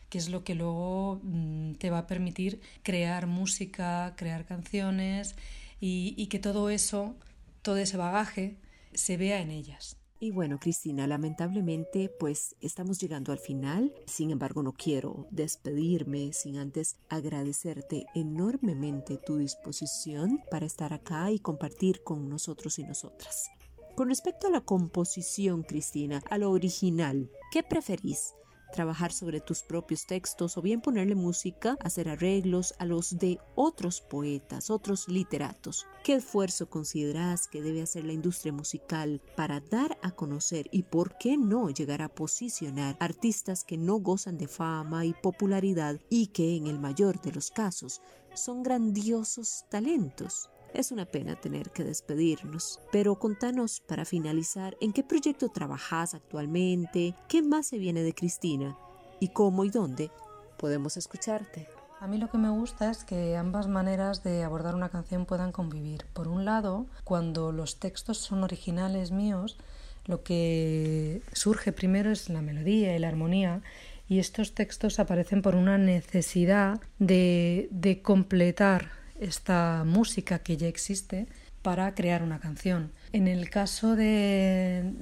que 0.09 0.17
es 0.17 0.29
lo 0.29 0.43
que 0.43 0.55
luego 0.55 1.21
mm, 1.23 1.73
te 1.75 1.89
va 1.89 1.99
a 1.99 2.07
permitir 2.07 2.59
crear 2.83 3.27
música, 3.27 4.13
crear 4.17 4.45
canciones 4.45 5.35
y, 5.79 6.13
y 6.17 6.27
que 6.27 6.39
todo 6.39 6.69
eso, 6.69 7.15
todo 7.61 7.77
ese 7.77 7.95
bagaje, 7.95 8.57
se 8.93 9.15
vea 9.15 9.41
en 9.41 9.51
ellas. 9.51 9.97
Y 10.19 10.31
bueno, 10.31 10.59
Cristina, 10.59 11.05
lamentablemente 11.05 12.09
pues 12.09 12.55
estamos 12.59 12.99
llegando 12.99 13.31
al 13.31 13.37
final. 13.37 13.93
Sin 14.07 14.31
embargo, 14.31 14.63
no 14.63 14.73
quiero 14.73 15.27
despedirme 15.29 16.33
sin 16.33 16.57
antes 16.57 16.97
agradecerte 17.07 18.07
enormemente 18.15 19.17
tu 19.17 19.37
disposición 19.37 20.41
para 20.49 20.65
estar 20.65 20.91
acá 20.91 21.31
y 21.31 21.37
compartir 21.37 22.03
con 22.03 22.29
nosotros 22.29 22.79
y 22.79 22.83
nosotras. 22.83 23.51
Con 23.97 24.09
respecto 24.09 24.45
a 24.45 24.51
la 24.51 24.61
composición, 24.61 25.63
Cristina, 25.63 26.21
a 26.29 26.37
lo 26.37 26.51
original, 26.51 27.31
¿qué 27.51 27.63
preferís? 27.63 28.35
trabajar 28.71 29.11
sobre 29.11 29.39
tus 29.39 29.63
propios 29.63 30.05
textos 30.05 30.55
o 30.55 30.61
bien 30.61 30.81
ponerle 30.81 31.15
música, 31.15 31.77
hacer 31.79 32.07
arreglos 32.09 32.75
a 32.77 32.85
los 32.85 33.17
de 33.17 33.39
otros 33.55 34.01
poetas, 34.01 34.69
otros 34.69 35.07
literatos. 35.07 35.87
¿Qué 36.03 36.13
esfuerzo 36.13 36.69
consideras 36.69 37.47
que 37.47 37.63
debe 37.63 37.81
hacer 37.81 38.03
la 38.03 38.13
industria 38.13 38.53
musical 38.53 39.19
para 39.35 39.61
dar 39.61 39.97
a 40.03 40.11
conocer 40.11 40.67
y 40.71 40.83
por 40.83 41.17
qué 41.17 41.37
no 41.37 41.71
llegar 41.71 42.03
a 42.03 42.13
posicionar 42.13 42.97
artistas 42.99 43.63
que 43.63 43.77
no 43.77 43.95
gozan 43.95 44.37
de 44.37 44.47
fama 44.47 45.05
y 45.05 45.13
popularidad 45.13 45.99
y 46.09 46.27
que 46.27 46.55
en 46.55 46.67
el 46.67 46.77
mayor 46.77 47.19
de 47.21 47.31
los 47.31 47.49
casos 47.49 48.01
son 48.35 48.61
grandiosos 48.61 49.65
talentos? 49.71 50.51
Es 50.77 50.91
una 50.91 51.05
pena 51.05 51.35
tener 51.35 51.71
que 51.71 51.83
despedirnos, 51.83 52.79
pero 52.91 53.17
contanos 53.17 53.79
para 53.79 54.05
finalizar 54.05 54.77
en 54.79 54.93
qué 54.93 55.01
proyecto 55.01 55.49
trabajas 55.49 56.13
actualmente, 56.13 57.15
qué 57.27 57.41
más 57.41 57.65
se 57.65 57.79
viene 57.79 58.03
de 58.03 58.13
Cristina 58.13 58.77
y 59.19 59.29
cómo 59.29 59.65
y 59.65 59.71
dónde 59.71 60.11
podemos 60.59 60.95
escucharte. 60.95 61.67
A 61.99 62.05
mí 62.05 62.19
lo 62.19 62.29
que 62.29 62.37
me 62.37 62.51
gusta 62.51 62.91
es 62.91 63.03
que 63.03 63.35
ambas 63.35 63.67
maneras 63.67 64.23
de 64.23 64.43
abordar 64.43 64.75
una 64.75 64.89
canción 64.89 65.25
puedan 65.25 65.51
convivir. 65.51 66.05
Por 66.13 66.27
un 66.27 66.45
lado, 66.45 66.85
cuando 67.03 67.51
los 67.51 67.79
textos 67.79 68.19
son 68.19 68.43
originales 68.43 69.09
míos, 69.09 69.57
lo 70.05 70.21
que 70.21 71.23
surge 71.33 71.71
primero 71.71 72.11
es 72.11 72.29
la 72.29 72.43
melodía 72.43 72.95
y 72.95 72.99
la 72.99 73.07
armonía 73.07 73.63
y 74.07 74.19
estos 74.19 74.53
textos 74.53 74.99
aparecen 74.99 75.41
por 75.41 75.55
una 75.55 75.79
necesidad 75.79 76.79
de, 76.99 77.67
de 77.71 78.03
completar 78.03 78.91
esta 79.19 79.83
música 79.85 80.39
que 80.39 80.57
ya 80.57 80.67
existe 80.67 81.27
para 81.61 81.93
crear 81.95 82.23
una 82.23 82.39
canción. 82.39 82.91
En 83.11 83.27
el 83.27 83.49
caso 83.49 83.95
de, 83.95 84.93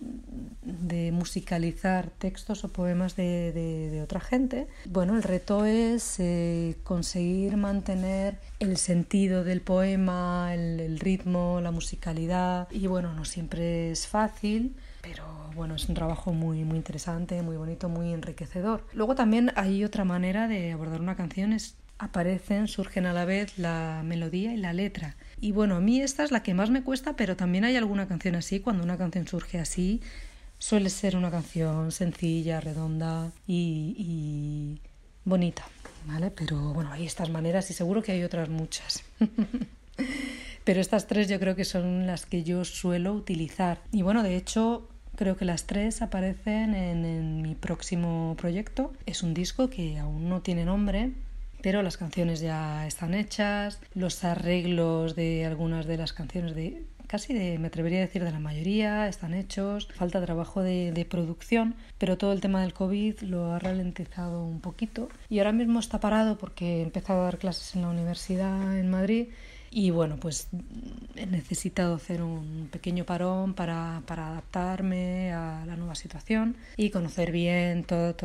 de 0.64 1.12
musicalizar 1.12 2.10
textos 2.10 2.64
o 2.64 2.70
poemas 2.70 3.16
de, 3.16 4.02
otra 4.04 4.20
gente, 4.20 4.68
bueno, 4.90 5.16
el 5.16 5.24
reto 5.24 5.66
es 5.66 6.16
eh, 6.20 6.76
conseguir 6.84 7.58
mantener 7.58 8.40
el 8.60 8.78
sentido 8.78 9.44
del 9.44 9.62
poema, 9.62 10.54
el, 10.54 11.00
ritmo, 11.00 11.60
la 11.62 11.70
musicalidad 11.72 12.68
y 12.72 12.88
bueno, 12.88 13.14
no 13.14 13.26
siempre 13.26 13.92
es 13.92 14.08
fácil, 14.08 14.76
pero 15.02 15.24
bueno, 15.56 15.76
es 15.76 15.88
un 15.88 15.94
trabajo 15.94 16.34
muy, 16.34 16.64
muy 16.64 16.78
interesante, 16.78 17.42
muy 17.44 17.58
bonito, 17.58 17.90
muy 17.90 18.12
enriquecedor. 18.12 18.86
Luego 18.94 19.14
también 19.14 19.52
hay 19.56 19.84
otra 19.84 20.04
manera 20.04 20.48
de 20.48 20.72
abordar 20.72 21.00
una 21.00 21.16
canción, 21.16 21.54
es 21.54 21.76
aparecen, 21.98 22.68
surgen 22.68 23.06
a 23.06 23.14
la 23.14 23.26
vez 23.26 23.58
la 23.58 24.02
melodía 24.04 24.54
y 24.54 24.58
la 24.58 24.74
letra. 24.74 25.16
Y 25.40 25.52
bueno, 25.52 25.76
a 25.76 25.80
mí 25.80 26.02
esta 26.02 26.24
es 26.24 26.32
la 26.32 26.44
que 26.44 26.54
más 26.54 26.70
me 26.70 26.84
cuesta, 26.84 27.16
pero 27.16 27.36
también 27.36 27.64
hay 27.64 27.76
alguna 27.76 28.08
canción 28.08 28.36
así. 28.36 28.60
Cuando 28.60 28.84
una 28.84 28.98
canción 28.98 29.28
surge 29.28 29.60
así, 29.60 30.02
suele 30.58 30.90
ser 30.90 31.16
una 31.16 31.32
canción 31.32 31.92
sencilla, 31.92 32.60
redonda 32.60 33.32
y, 33.48 34.80
bonita, 35.24 35.66
¿vale? 36.06 36.32
Pero 36.32 36.74
bueno, 36.74 36.92
hay 36.92 37.06
estas 37.06 37.30
maneras 37.30 37.70
y 37.72 37.74
seguro 37.74 38.04
que 38.04 38.12
hay 38.12 38.24
otras 38.24 38.50
muchas. 38.50 39.04
pero 40.64 40.82
estas 40.82 41.08
tres 41.08 41.28
yo 41.28 41.40
creo 41.40 41.56
que 41.56 41.66
son 41.66 42.06
las 42.08 42.26
que 42.26 42.44
yo 42.44 42.66
suelo 42.66 43.14
utilizar. 43.14 43.82
Y 43.92 44.02
bueno, 44.02 44.24
de 44.24 44.36
hecho, 44.36 44.90
Creo 45.18 45.38
que 45.38 45.46
las 45.46 45.66
tres 45.66 46.02
aparecen 46.02 46.76
en, 46.76 47.06
en, 47.06 47.42
mi 47.42 47.56
próximo 47.56 48.36
proyecto. 48.38 48.92
Es 49.06 49.24
un 49.24 49.34
disco 49.34 49.70
que 49.70 49.98
aún 49.98 50.28
no 50.28 50.42
tiene 50.42 50.66
nombre, 50.66 51.14
pero 51.66 51.82
las 51.82 51.98
canciones 51.98 52.42
ya 52.42 52.86
están 52.86 53.16
hechas, 53.16 53.80
los 53.96 54.24
arreglos 54.24 55.16
de 55.16 55.48
algunas 55.48 55.88
de 55.88 55.98
las 55.98 56.14
canciones 56.14 56.54
de 56.54 56.84
casi 57.08 57.34
de, 57.34 57.58
me 57.58 57.70
atrevería 57.70 57.98
a 57.98 58.02
decir, 58.02 58.24
de 58.24 58.32
la 58.32 58.38
mayoría, 58.38 59.08
están 59.08 59.34
hechos, 59.34 59.88
falta 59.96 60.24
trabajo 60.24 60.62
de, 60.62 60.92
de, 60.92 61.06
producción, 61.06 61.74
pero 61.98 62.20
todo 62.20 62.34
el 62.34 62.42
tema 62.42 62.62
del 62.62 62.74
COVID 62.74 63.22
lo 63.22 63.52
ha 63.52 63.58
ralentizado 63.58 64.46
un 64.46 64.62
poquito. 64.62 65.10
Y 65.28 65.40
ahora 65.40 65.54
mismo 65.54 65.80
está 65.80 66.00
parado 66.00 66.38
porque 66.38 66.82
he 66.82 66.82
empezado 66.84 67.22
a 67.22 67.24
dar 67.24 67.40
clases 67.40 67.76
en 67.76 67.82
la 67.82 67.90
universidad 67.90 68.78
en 68.78 68.92
Madrid 68.92 69.30
y 69.76 69.90
bueno, 69.90 70.16
pues 70.16 70.48
he 71.18 71.26
necesitado 71.26 71.96
hacer 71.96 72.24
un 72.24 72.70
pequeño 72.72 73.04
parón 73.04 73.54
para, 73.54 74.04
para 74.06 74.30
adaptarme 74.30 75.34
a 75.34 75.66
la 75.66 75.76
nueva 75.76 75.96
situación 75.96 76.56
y 76.78 76.92
conocer 76.92 77.34
bien 77.34 77.84
todo, 77.84 78.16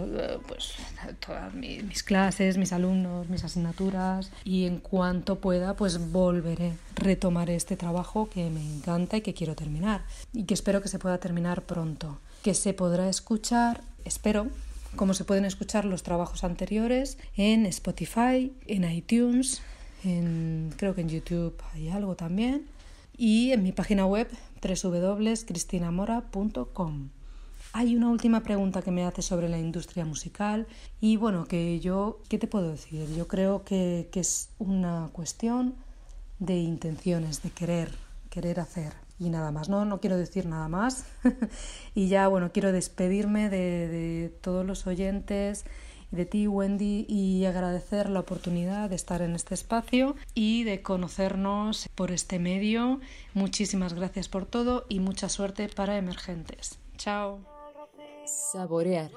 pues, 0.47 0.75
todas 1.19 1.53
mis 1.53 2.05
clases, 2.05 2.57
mis 2.57 2.73
alumnos, 2.73 3.29
mis 3.29 3.43
asignaturas 3.43 4.31
y 4.45 4.67
en 4.67 4.79
cuanto 4.79 5.41
pueda 5.41 5.75
pues 5.75 6.13
volveré, 6.13 6.75
retomaré 6.95 7.57
este 7.57 7.77
trabajo 7.77 8.31
que 8.31 8.49
me 8.49 8.63
encanta 8.63 9.17
y 9.17 9.23
que 9.23 9.35
quiero 9.35 9.57
terminar 9.57 10.05
y 10.33 10.45
que 10.45 10.55
espero 10.55 10.81
que 10.81 10.89
se 10.89 11.01
pueda 11.01 11.19
terminar 11.19 11.63
pronto, 11.63 12.21
que 12.45 12.55
se 12.55 12.75
podrá 12.75 13.09
escuchar, 13.09 13.81
espero, 14.05 14.47
como 14.95 15.15
se 15.15 15.25
pueden 15.25 15.45
escuchar 15.45 15.85
los 15.85 16.05
trabajos 16.05 16.45
anteriores 16.45 17.19
en 17.37 17.67
Spotify, 17.67 18.53
en 18.69 18.89
iTunes, 18.89 19.63
creo 20.77 20.95
que 20.95 21.01
en 21.01 21.09
YouTube 21.09 21.57
hay 21.75 21.89
algo 21.89 22.15
también, 22.17 22.67
y 23.17 23.53
en 23.53 23.63
mi 23.63 23.73
página 23.73 24.05
web 24.07 24.29
www.cristinamora.com. 24.63 27.09
Hay 27.73 27.95
una 27.95 28.09
última 28.09 28.43
pregunta 28.43 28.83
que 28.83 28.91
me 28.91 29.05
hace 29.05 29.23
sobre 29.23 29.49
la 29.49 29.59
industria 29.59 30.05
musical 30.05 30.67
y 31.01 31.17
bueno, 31.17 31.45
que 31.45 31.79
yo, 31.81 32.19
¿qué 32.29 32.37
te 32.39 32.49
puedo 32.49 32.71
decir? 32.71 33.07
Yo 33.15 33.29
creo 33.29 33.63
que, 33.63 34.09
que 34.11 34.19
es 34.21 34.49
una 34.59 35.11
cuestión 35.13 35.77
de 36.41 36.57
intenciones, 36.57 37.43
de 37.43 37.51
querer, 37.51 37.93
querer 38.29 38.59
hacer 38.59 38.93
y 39.21 39.29
nada 39.29 39.53
más. 39.53 39.69
No, 39.69 39.85
no 39.85 40.01
quiero 40.01 40.17
decir 40.17 40.47
nada 40.47 40.69
más 40.69 41.05
y 41.95 42.09
ya 42.09 42.27
bueno, 42.27 42.51
quiero 42.53 42.73
despedirme 42.73 43.51
de, 43.51 43.89
de 43.89 44.29
todos 44.41 44.67
los 44.67 44.87
oyentes 44.87 45.65
de 46.11 46.27
ti, 46.27 46.47
Wendy, 46.47 47.07
y 47.09 47.45
agradecer 47.45 48.11
la 48.11 48.21
oportunidad 48.21 48.91
de 48.91 48.97
estar 48.97 49.23
en 49.23 49.35
este 49.35 49.55
espacio 49.55 50.17
y 50.35 50.65
de 50.65 50.83
conocernos 50.83 51.89
por 51.95 52.11
este 52.11 52.39
medio. 52.39 53.01
Muchísimas 53.35 53.95
gracias 53.95 54.29
por 54.29 54.47
todo 54.47 54.87
y 54.89 55.01
mucha 55.01 55.29
suerte 55.29 55.69
para 55.69 55.97
emergentes. 55.97 56.79
Chao. 56.97 57.41
Saborear. 58.25 59.11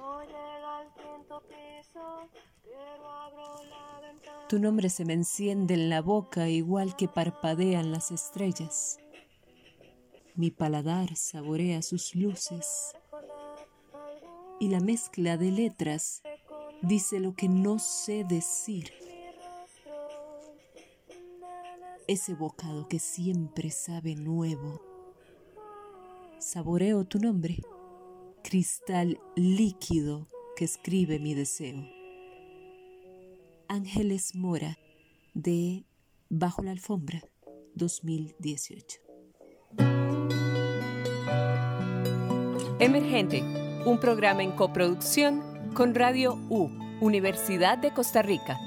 Tu 4.49 4.59
nombre 4.59 4.89
se 4.89 5.05
me 5.05 5.13
enciende 5.13 5.73
en 5.73 5.89
la 5.89 6.01
boca 6.01 6.47
igual 6.47 6.95
que 6.95 7.07
parpadean 7.07 7.91
las 7.91 8.11
estrellas. 8.11 8.99
Mi 10.35 10.51
paladar 10.51 11.15
saborea 11.15 11.81
sus 11.81 12.13
luces 12.15 12.95
y 14.59 14.69
la 14.69 14.79
mezcla 14.79 15.37
de 15.37 15.51
letras 15.51 16.21
dice 16.83 17.19
lo 17.19 17.33
que 17.33 17.47
no 17.47 17.79
sé 17.79 18.23
decir. 18.25 18.91
Ese 22.07 22.35
bocado 22.35 22.87
que 22.87 22.99
siempre 22.99 23.71
sabe 23.71 24.15
nuevo. 24.15 24.81
Saboreo 26.39 27.05
tu 27.05 27.19
nombre, 27.19 27.61
cristal 28.43 29.17
líquido 29.35 30.27
que 30.57 30.65
escribe 30.65 31.19
mi 31.19 31.33
deseo. 31.33 31.87
Ángeles 33.69 34.35
Mora, 34.35 34.77
de 35.33 35.85
Bajo 36.29 36.61
la 36.61 36.71
Alfombra, 36.71 37.23
2018. 37.75 38.99
Emergente, 42.79 43.41
un 43.85 43.97
programa 43.99 44.43
en 44.43 44.51
coproducción 44.51 45.52
con 45.73 45.95
Radio 45.95 46.37
U, 46.49 46.69
Universidad 47.01 47.77
de 47.79 47.91
Costa 47.91 48.21
Rica. 48.21 48.59